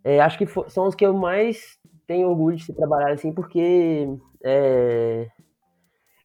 É, 0.05 0.21
acho 0.21 0.37
que 0.37 0.47
são 0.69 0.87
os 0.87 0.95
que 0.95 1.07
eu 1.07 1.15
mais 1.15 1.79
tenho 2.07 2.29
orgulho 2.29 2.57
de 2.57 2.73
trabalhar, 2.73 3.13
assim, 3.13 3.33
porque 3.33 4.09
é, 4.43 5.29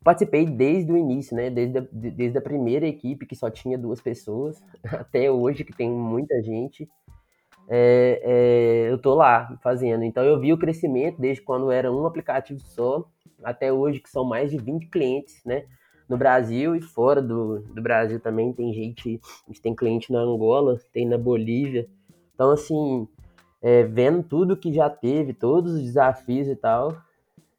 participei 0.04 0.46
desde 0.46 0.92
o 0.92 0.98
início, 0.98 1.36
né? 1.36 1.50
Desde 1.50 1.80
a, 1.80 1.88
desde 1.92 2.38
a 2.38 2.42
primeira 2.42 2.88
equipe, 2.88 3.26
que 3.26 3.36
só 3.36 3.50
tinha 3.50 3.78
duas 3.78 4.02
pessoas, 4.02 4.62
até 4.84 5.32
hoje, 5.32 5.64
que 5.64 5.76
tem 5.76 5.90
muita 5.90 6.42
gente. 6.44 6.90
É, 7.68 8.22
é, 8.24 8.92
eu 8.92 9.00
tô 9.00 9.16
lá 9.16 9.58
fazendo. 9.64 10.04
Então 10.04 10.24
eu 10.24 10.40
vi 10.40 10.54
o 10.54 10.58
crescimento 10.58 11.20
desde 11.20 11.42
quando 11.42 11.72
era 11.72 11.92
um 11.92 12.06
aplicativo 12.06 12.60
só, 12.60 13.06
até 13.44 13.74
hoje, 13.74 14.00
que 14.00 14.10
são 14.10 14.24
mais 14.24 14.52
de 14.52 14.58
20 14.58 14.88
clientes, 14.88 15.44
né? 15.46 15.66
No 16.08 16.18
Brasil 16.18 16.76
e 16.76 16.82
fora 16.82 17.22
do, 17.22 17.60
do 17.60 17.82
Brasil 17.82 18.20
também. 18.20 18.54
Tem 18.54 18.74
gente, 18.74 19.20
a 19.44 19.48
gente 19.48 19.62
tem 19.62 19.76
cliente 19.76 20.12
na 20.12 20.20
Angola, 20.20 20.80
tem 20.94 21.08
na 21.08 21.18
Bolívia. 21.18 21.88
Então, 22.34 22.52
assim, 22.52 23.08
é, 23.62 23.84
vendo 23.84 24.24
tudo 24.24 24.58
que 24.58 24.74
já 24.74 24.90
teve, 24.90 25.34
todos 25.34 25.74
os 25.74 25.82
desafios 25.82 26.48
e 26.48 26.56
tal, 26.56 26.96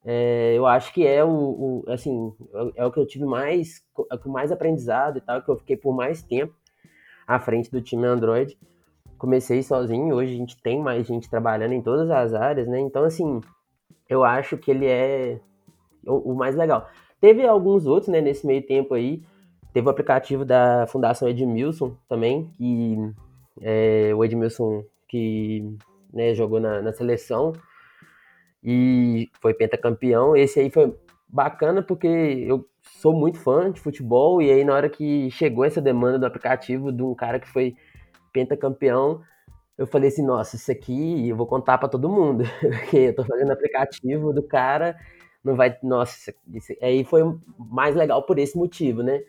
é, 0.04 0.54
eu 0.54 0.66
acho 0.66 0.92
que 0.92 1.04
é 1.04 1.24
o, 1.24 1.28
o, 1.28 1.84
assim, 1.88 2.32
é 2.76 2.86
o 2.86 2.92
que 2.92 3.00
eu 3.00 3.06
tive 3.06 3.24
mais, 3.24 3.82
é 4.12 4.28
mais 4.28 4.52
aprendizado 4.52 5.18
e 5.18 5.20
tal, 5.20 5.42
que 5.42 5.48
eu 5.48 5.56
fiquei 5.56 5.76
por 5.76 5.92
mais 5.92 6.22
tempo 6.22 6.54
à 7.26 7.40
frente 7.40 7.70
do 7.70 7.82
time 7.82 8.06
Android. 8.06 8.56
Comecei 9.18 9.62
sozinho, 9.62 10.14
hoje 10.14 10.34
a 10.34 10.36
gente 10.36 10.62
tem 10.62 10.80
mais 10.80 11.06
gente 11.06 11.28
trabalhando 11.28 11.72
em 11.72 11.82
todas 11.82 12.08
as 12.10 12.34
áreas, 12.34 12.68
né? 12.68 12.78
Então, 12.78 13.02
assim, 13.02 13.40
eu 14.08 14.22
acho 14.22 14.56
que 14.56 14.70
ele 14.70 14.86
é 14.86 15.40
o, 16.06 16.32
o 16.32 16.34
mais 16.36 16.54
legal. 16.54 16.88
Teve 17.20 17.46
alguns 17.46 17.86
outros, 17.86 18.08
né, 18.08 18.20
nesse 18.20 18.46
meio 18.46 18.62
tempo 18.62 18.94
aí. 18.94 19.22
Teve 19.72 19.86
o 19.86 19.90
aplicativo 19.90 20.44
da 20.44 20.86
Fundação 20.86 21.28
Edmilson 21.28 21.96
também, 22.08 22.50
que 22.56 22.96
é, 23.60 24.12
o 24.14 24.24
Edmilson 24.24 24.84
que 25.08 25.62
né, 26.12 26.34
jogou 26.34 26.60
na, 26.60 26.80
na 26.82 26.92
seleção 26.92 27.52
e 28.62 29.28
foi 29.40 29.54
pentacampeão. 29.54 30.36
Esse 30.36 30.60
aí 30.60 30.70
foi 30.70 30.96
bacana 31.28 31.82
porque 31.82 32.06
eu 32.06 32.66
sou 32.82 33.12
muito 33.12 33.38
fã 33.38 33.70
de 33.70 33.80
futebol 33.80 34.40
e 34.40 34.50
aí 34.50 34.64
na 34.64 34.74
hora 34.74 34.88
que 34.88 35.30
chegou 35.30 35.64
essa 35.64 35.80
demanda 35.80 36.18
do 36.18 36.26
aplicativo 36.26 36.92
de 36.92 37.02
um 37.02 37.14
cara 37.14 37.38
que 37.38 37.48
foi 37.48 37.74
pentacampeão, 38.32 39.20
eu 39.78 39.86
falei 39.86 40.08
assim, 40.08 40.24
nossa, 40.24 40.56
isso 40.56 40.70
aqui 40.70 41.28
eu 41.28 41.36
vou 41.36 41.46
contar 41.46 41.78
para 41.78 41.88
todo 41.88 42.08
mundo, 42.08 42.44
porque 42.60 42.96
eu 42.96 43.14
tô 43.14 43.24
fazendo 43.24 43.52
aplicativo 43.52 44.32
do 44.32 44.42
cara 44.42 44.96
não 45.46 45.56
vai. 45.56 45.76
Nossa, 45.82 46.34
isso, 46.52 46.72
aí 46.82 47.04
foi 47.04 47.22
mais 47.58 47.94
legal 47.94 48.22
por 48.22 48.38
esse 48.38 48.58
motivo, 48.58 49.02
né? 49.02 49.22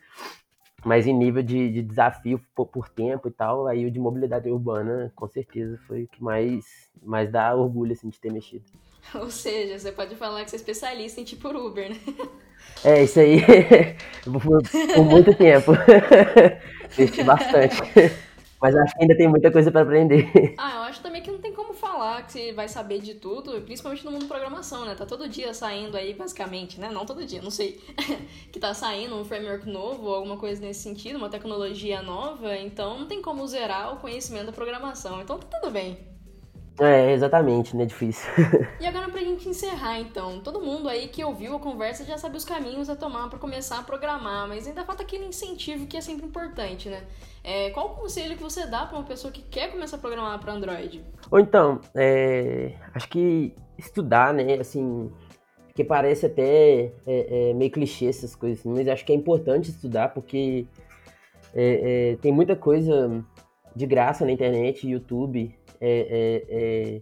Mas 0.84 1.06
em 1.06 1.14
nível 1.14 1.44
de, 1.44 1.72
de 1.72 1.82
desafio 1.82 2.42
por, 2.56 2.66
por, 2.68 2.90
tempo 2.90 3.28
e 3.28 3.32
tal, 3.32 3.68
aí 3.68 3.86
o 3.86 3.92
de 3.92 4.00
mobilidade 4.00 4.50
urbana, 4.50 5.12
com 5.16 5.28
certeza, 5.28 5.80
foi 5.88 6.04
o 6.04 6.08
que 6.08 6.24
mais, 6.24 6.66
mais 7.02 7.32
dá 7.32 7.56
orgulho 7.56 7.94
assim, 7.94 8.10
de 8.10 8.20
ter 8.20 8.32
mexido. 8.32 8.66
Ou 9.16 9.30
seja, 9.30 9.78
você 9.78 9.92
pode 9.92 10.16
falar 10.16 10.44
que 10.44 10.50
você 10.50 10.56
é 10.56 10.60
especialista 10.60 11.22
em 11.22 11.24
tipo 11.24 11.50
Uber, 11.50 11.90
né? 11.90 11.98
É, 12.84 13.04
isso 13.04 13.20
aí, 13.20 13.42
por, 14.24 14.42
por 14.94 15.06
muito 15.06 15.34
tempo. 15.36 15.72
Mexi 16.98 17.24
bastante. 17.24 17.78
Mas 18.62 18.76
acho 18.76 18.94
que 18.96 19.02
ainda 19.02 19.16
tem 19.16 19.28
muita 19.28 19.52
coisa 19.52 19.72
para 19.72 19.82
aprender. 19.82 20.56
Ah, 20.58 20.76
eu 20.76 20.82
acho 20.82 21.02
também 21.02 21.22
que 21.22 21.32
não 21.32 21.40
tem 21.40 21.54
falar 21.88 22.21
que 22.23 22.32
você 22.32 22.52
vai 22.52 22.67
saber 22.67 23.00
de 23.00 23.15
tudo, 23.15 23.62
principalmente 23.62 24.04
no 24.04 24.12
mundo 24.12 24.21
de 24.23 24.28
programação, 24.28 24.86
né? 24.86 24.93
Tá 24.95 25.06
todo 25.06 25.28
dia 25.30 25.54
saindo 25.54 25.95
aí, 25.95 26.13
basicamente, 26.13 26.80
né? 26.80 26.89
Não 26.91 27.06
todo 27.06 27.26
dia, 27.26 27.41
não 27.41 27.52
sei. 27.52 27.82
que 28.52 28.60
tá 28.60 28.73
saindo 28.73 29.15
um 29.15 29.23
framework 29.23 29.67
novo, 29.69 30.10
alguma 30.10 30.38
coisa 30.38 30.62
nesse 30.62 30.82
sentido, 30.82 31.17
uma 31.17 31.30
tecnologia 31.30 32.02
nova, 32.02 32.56
então 32.58 33.00
não 33.00 33.08
tem 33.08 33.21
como 33.21 33.47
zerar 33.47 33.93
o 33.93 33.97
conhecimento 33.97 34.47
da 34.47 34.52
programação. 34.52 35.21
Então 35.21 35.39
tá 35.39 35.60
tudo 35.60 35.71
bem. 35.71 36.17
É, 36.80 37.12
exatamente, 37.12 37.76
né? 37.76 37.86
Difícil. 37.86 38.30
e 38.80 38.86
agora 38.86 39.10
pra 39.10 39.22
gente 39.22 39.50
encerrar, 39.50 40.00
então. 40.00 40.40
Todo 40.42 40.62
mundo 40.62 40.88
aí 40.88 41.08
que 41.08 41.24
ouviu 41.24 41.56
a 41.56 41.60
conversa 41.60 42.06
já 42.06 42.18
sabe 42.18 42.38
os 42.38 42.46
caminhos 42.46 42.90
a 42.90 42.96
tomar 42.96 43.30
para 43.30 43.40
começar 43.40 43.80
a 43.80 43.84
programar, 43.84 44.48
mas 44.48 44.68
ainda 44.68 44.84
falta 44.84 45.04
aquele 45.04 45.26
incentivo 45.26 45.88
que 45.88 45.98
é 45.98 46.02
sempre 46.02 46.26
importante, 46.26 46.88
né? 46.90 47.04
É, 47.44 47.70
qual 47.72 47.88
o 47.88 47.96
conselho 47.96 48.36
que 48.36 48.44
você 48.44 48.68
dá 48.68 48.86
para 48.86 48.98
uma 48.98 49.06
pessoa 49.06 49.32
que 49.32 49.42
quer 49.42 49.72
começar 49.72 49.98
a 49.98 50.00
programar 50.00 50.40
para 50.40 50.54
Android? 50.54 51.04
Ou 51.32 51.40
então, 51.40 51.82
é, 51.96 52.74
acho 52.94 53.10
que 53.10 53.56
estudar, 53.78 54.34
né? 54.34 54.60
Assim, 54.60 55.12
que 55.74 55.84
parece 55.84 56.26
até 56.26 56.92
é, 57.06 57.50
é, 57.50 57.54
meio 57.54 57.72
clichê 57.72 58.08
essas 58.08 58.36
coisas, 58.36 58.60
assim, 58.60 58.70
mas 58.70 58.88
acho 58.88 59.06
que 59.06 59.12
é 59.12 59.16
importante 59.16 59.70
estudar 59.70 60.10
porque 60.10 60.66
é, 61.54 62.12
é, 62.13 62.16
tem 62.18 62.32
muita 62.32 62.56
coisa 62.56 63.24
de 63.76 63.86
graça 63.86 64.26
na 64.26 64.32
internet, 64.32 64.88
YouTube. 64.88 65.56
É, 65.80 67.02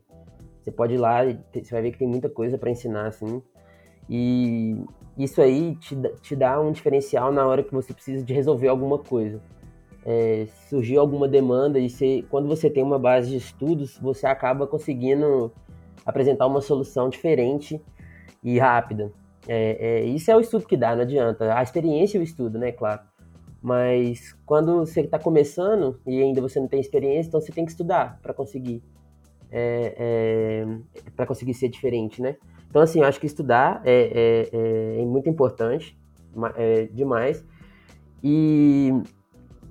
você 0.62 0.72
pode 0.72 0.96
ir 0.96 0.98
lá, 0.98 1.24
você 1.24 1.72
vai 1.72 1.82
ver 1.82 1.92
que 1.92 2.00
tem 2.00 2.08
muita 2.08 2.30
coisa 2.30 2.58
para 2.58 2.70
ensinar, 2.70 3.08
assim. 3.08 3.42
E 4.10 4.84
isso 5.18 5.42
aí 5.42 5.76
te, 5.76 5.96
te 6.22 6.36
dá 6.36 6.60
um 6.60 6.72
diferencial 6.72 7.32
na 7.32 7.46
hora 7.46 7.64
que 7.64 7.74
você 7.74 7.94
precisa 7.94 8.24
de 8.24 8.34
resolver 8.34 8.68
alguma 8.68 9.00
coisa 9.00 9.42
é, 10.06 10.46
surgiu 10.70 11.02
alguma 11.02 11.28
demanda 11.28 11.80
e 11.80 11.90
você, 11.90 12.24
quando 12.30 12.48
você 12.48 12.70
tem 12.70 12.84
uma 12.84 13.00
base 13.00 13.32
de 13.32 13.38
estudos, 13.38 13.98
você 13.98 14.28
acaba 14.28 14.68
conseguindo 14.68 15.52
apresentar 16.06 16.46
uma 16.46 16.62
solução 16.62 17.10
diferente 17.10 17.82
e 18.44 18.60
rápida. 18.60 19.12
É, 19.48 19.78
é, 19.80 20.06
isso 20.06 20.30
é 20.30 20.36
o 20.36 20.40
estudo 20.40 20.68
que 20.68 20.78
dá, 20.78 20.96
não 20.96 21.02
adianta. 21.02 21.58
A 21.58 21.64
experiência 21.64 22.18
e 22.18 22.22
o 22.22 22.24
estudo, 22.24 22.60
né, 22.60 22.72
claro. 22.72 23.02
Mas 23.66 24.38
quando 24.46 24.86
você 24.86 25.02
está 25.02 25.18
começando 25.18 26.00
e 26.06 26.22
ainda 26.22 26.40
você 26.40 26.60
não 26.60 26.68
tem 26.68 26.80
experiência, 26.80 27.30
então 27.30 27.42
você 27.42 27.52
tem 27.52 27.66
que 27.66 27.72
estudar 27.72 28.20
para 28.22 28.32
conseguir, 28.32 28.84
é, 29.52 29.96
é 29.98 31.10
para 31.16 31.26
conseguir 31.26 31.56
ser 31.56 31.70
diferente, 31.70 32.22
né? 32.22 32.36
Então 32.70 32.80
assim, 32.80 33.00
eu 33.00 33.08
acho 33.08 33.20
que 33.20 33.26
estudar 33.26 33.82
é, 33.84 34.52
é, 34.54 35.02
é 35.02 35.06
muito 35.08 35.28
importante, 35.28 35.98
é 36.56 36.84
demais. 36.94 37.44
E 38.24 38.92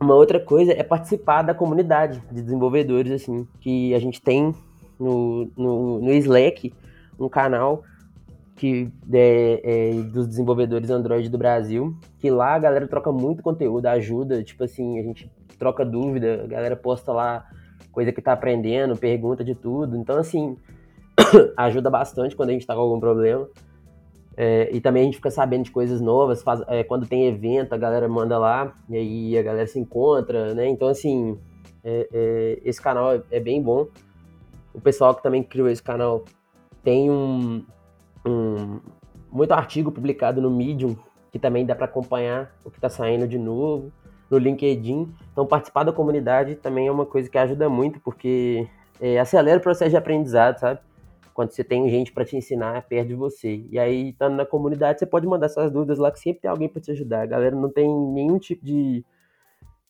uma 0.00 0.16
outra 0.16 0.40
coisa 0.40 0.72
é 0.72 0.82
participar 0.82 1.42
da 1.42 1.54
comunidade 1.54 2.20
de 2.32 2.42
desenvolvedores, 2.42 3.12
assim, 3.12 3.46
que 3.60 3.94
a 3.94 4.00
gente 4.00 4.20
tem 4.20 4.52
no, 4.98 5.48
no, 5.56 6.00
no 6.00 6.12
Slack, 6.14 6.74
um 7.16 7.28
canal 7.28 7.84
que 8.56 8.90
é, 9.12 9.60
é, 9.64 10.02
dos 10.02 10.28
desenvolvedores 10.28 10.90
Android 10.90 11.28
do 11.28 11.38
Brasil, 11.38 11.96
que 12.18 12.30
lá 12.30 12.54
a 12.54 12.58
galera 12.58 12.86
troca 12.86 13.10
muito 13.10 13.42
conteúdo, 13.42 13.86
ajuda, 13.86 14.42
tipo 14.42 14.62
assim, 14.64 14.98
a 14.98 15.02
gente 15.02 15.30
troca 15.58 15.84
dúvida, 15.84 16.42
a 16.44 16.46
galera 16.46 16.76
posta 16.76 17.12
lá 17.12 17.46
coisa 17.90 18.12
que 18.12 18.20
tá 18.20 18.32
aprendendo, 18.32 18.96
pergunta 18.96 19.44
de 19.44 19.54
tudo. 19.54 19.96
Então, 19.96 20.18
assim, 20.18 20.56
ajuda 21.56 21.90
bastante 21.90 22.36
quando 22.36 22.50
a 22.50 22.52
gente 22.52 22.66
tá 22.66 22.74
com 22.74 22.80
algum 22.80 23.00
problema. 23.00 23.48
É, 24.36 24.68
e 24.72 24.80
também 24.80 25.02
a 25.02 25.04
gente 25.06 25.16
fica 25.16 25.30
sabendo 25.30 25.64
de 25.64 25.70
coisas 25.70 26.00
novas, 26.00 26.42
faz, 26.42 26.60
é, 26.66 26.82
quando 26.82 27.06
tem 27.06 27.28
evento, 27.28 27.72
a 27.72 27.78
galera 27.78 28.08
manda 28.08 28.36
lá, 28.36 28.74
e 28.88 28.96
aí 28.96 29.38
a 29.38 29.42
galera 29.42 29.66
se 29.66 29.78
encontra, 29.78 30.52
né? 30.54 30.66
Então, 30.68 30.88
assim, 30.88 31.38
é, 31.84 32.08
é 32.12 32.58
esse 32.64 32.82
canal 32.82 33.12
é, 33.12 33.22
é, 33.30 33.40
bem 33.40 33.62
bom. 33.62 33.86
O 34.72 34.80
pessoal 34.80 35.14
que 35.14 35.22
também 35.22 35.42
criou 35.42 35.68
esse 35.68 35.82
canal 35.82 36.24
tem 36.82 37.10
um, 37.10 37.64
um 38.26 38.80
muito 39.30 39.52
artigo 39.52 39.90
publicado 39.90 40.40
no 40.40 40.50
Medium, 40.50 40.96
que 41.32 41.38
também 41.38 41.66
dá 41.66 41.74
para 41.74 41.86
acompanhar 41.86 42.54
o 42.64 42.70
que 42.70 42.78
está 42.78 42.88
saindo 42.88 43.26
de 43.26 43.38
novo, 43.38 43.92
no 44.30 44.38
LinkedIn. 44.38 45.12
Então, 45.32 45.46
participar 45.46 45.84
da 45.84 45.92
comunidade 45.92 46.54
também 46.54 46.86
é 46.86 46.92
uma 46.92 47.04
coisa 47.04 47.28
que 47.28 47.36
ajuda 47.36 47.68
muito, 47.68 48.00
porque 48.00 48.68
é, 49.00 49.18
acelera 49.18 49.58
o 49.58 49.62
processo 49.62 49.90
de 49.90 49.96
aprendizado, 49.96 50.58
sabe? 50.58 50.80
quando 51.34 51.50
você 51.50 51.64
tem 51.64 51.90
gente 51.90 52.12
para 52.12 52.24
te 52.24 52.36
ensinar 52.36 52.80
perto 52.82 53.08
de 53.08 53.14
você. 53.14 53.66
E 53.68 53.78
aí, 53.78 54.10
estando 54.10 54.36
na 54.36 54.46
comunidade, 54.46 55.00
você 55.00 55.06
pode 55.06 55.26
mandar 55.26 55.48
suas 55.48 55.70
dúvidas 55.70 55.98
lá, 55.98 56.10
que 56.12 56.20
sempre 56.20 56.42
tem 56.42 56.50
alguém 56.50 56.68
para 56.68 56.80
te 56.80 56.92
ajudar. 56.92 57.22
A 57.22 57.26
galera 57.26 57.56
não 57.56 57.68
tem 57.68 57.88
nenhum 57.88 58.38
tipo 58.38 58.64
de, 58.64 59.04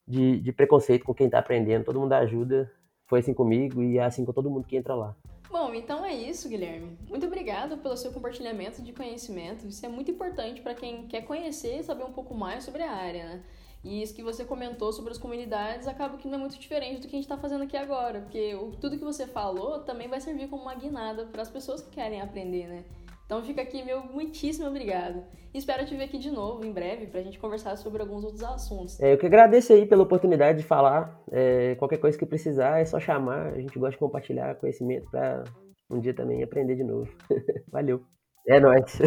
de, 0.09 0.40
de 0.40 0.53
preconceito 0.53 1.05
com 1.05 1.12
quem 1.12 1.27
está 1.27 1.38
aprendendo, 1.38 1.85
todo 1.85 2.01
mundo 2.01 2.14
ajuda. 2.14 2.73
Foi 3.14 3.20
assim 3.20 3.33
comigo 3.33 3.81
e 3.81 3.98
é 3.98 4.03
assim 4.03 4.24
com 4.24 4.33
todo 4.33 4.50
mundo 4.50 4.66
que 4.66 4.77
entra 4.77 4.92
lá. 4.92 5.14
Bom, 5.48 5.72
então 5.72 6.05
é 6.05 6.12
isso, 6.12 6.48
Guilherme. 6.48 6.98
Muito 7.09 7.24
obrigado 7.27 7.77
pelo 7.77 7.96
seu 7.96 8.11
compartilhamento 8.11 8.83
de 8.83 8.92
conhecimento. 8.92 9.68
Isso 9.68 9.87
é 9.87 9.88
muito 9.88 10.11
importante 10.11 10.61
para 10.61 10.74
quem 10.74 11.07
quer 11.07 11.20
conhecer 11.20 11.79
e 11.79 11.85
saber 11.85 12.03
um 12.03 12.11
pouco 12.11 12.35
mais 12.35 12.64
sobre 12.64 12.83
a 12.83 12.90
área, 12.90 13.24
né? 13.24 13.42
E 13.85 14.03
isso 14.03 14.12
que 14.16 14.22
você 14.24 14.44
comentou 14.44 14.92
sobre 14.92 15.12
as 15.12 15.18
comunidades 15.18 15.87
acaba 15.87 16.18
que 16.18 16.27
não 16.27 16.38
é 16.38 16.40
muito 16.40 16.59
diferente 16.59 17.03
do 17.03 17.07
que 17.07 17.14
a 17.14 17.18
gente 17.18 17.27
está 17.27 17.37
fazendo 17.37 17.62
aqui 17.62 17.77
agora, 17.77 18.22
porque 18.22 18.50
tudo 18.81 18.98
que 18.98 19.05
você 19.05 19.29
falou 19.29 19.79
também 19.79 20.09
vai 20.09 20.20
servir 20.20 20.48
como 20.48 20.62
uma 20.62 20.74
guinada 20.74 21.24
para 21.27 21.42
as 21.42 21.48
pessoas 21.48 21.81
que 21.81 21.90
querem 21.90 22.20
aprender, 22.20 22.66
né? 22.66 22.85
Então 23.26 23.42
fica 23.42 23.62
aqui 23.62 23.82
meu 23.82 24.02
muitíssimo 24.04 24.66
obrigado. 24.68 25.22
Espero 25.52 25.87
te 25.87 25.96
ver 25.96 26.04
aqui 26.04 26.18
de 26.18 26.30
novo 26.30 26.64
em 26.64 26.72
breve 26.72 27.06
para 27.06 27.20
a 27.20 27.22
gente 27.22 27.38
conversar 27.38 27.76
sobre 27.76 28.02
alguns 28.02 28.24
outros 28.24 28.42
assuntos. 28.42 29.00
É, 29.00 29.12
eu 29.12 29.18
que 29.18 29.26
agradeço 29.26 29.72
aí 29.72 29.87
pela 29.87 30.02
oportunidade 30.02 30.58
de 30.58 30.64
falar. 30.64 31.22
É, 31.30 31.74
qualquer 31.76 31.98
coisa 31.98 32.18
que 32.18 32.26
precisar 32.26 32.80
é 32.80 32.84
só 32.84 32.98
chamar. 32.98 33.52
A 33.52 33.60
gente 33.60 33.78
gosta 33.78 33.92
de 33.92 33.98
compartilhar 33.98 34.56
conhecimento 34.56 35.10
para 35.10 35.44
um 35.90 36.00
dia 36.00 36.14
também 36.14 36.42
aprender 36.42 36.74
de 36.74 36.84
novo. 36.84 37.10
Valeu. 37.70 38.02
É 38.46 38.60
nóis. 38.60 38.98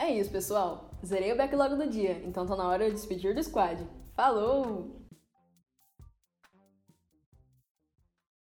é 0.00 0.10
isso, 0.10 0.32
pessoal. 0.32 0.90
Zerei 1.04 1.32
o 1.32 1.36
backlog 1.36 1.76
do 1.76 1.88
dia, 1.88 2.20
então 2.24 2.46
tá 2.46 2.56
na 2.56 2.68
hora 2.68 2.86
de 2.86 2.92
despedir 2.92 3.34
do 3.34 3.42
squad. 3.42 3.86
Falou! 4.16 5.01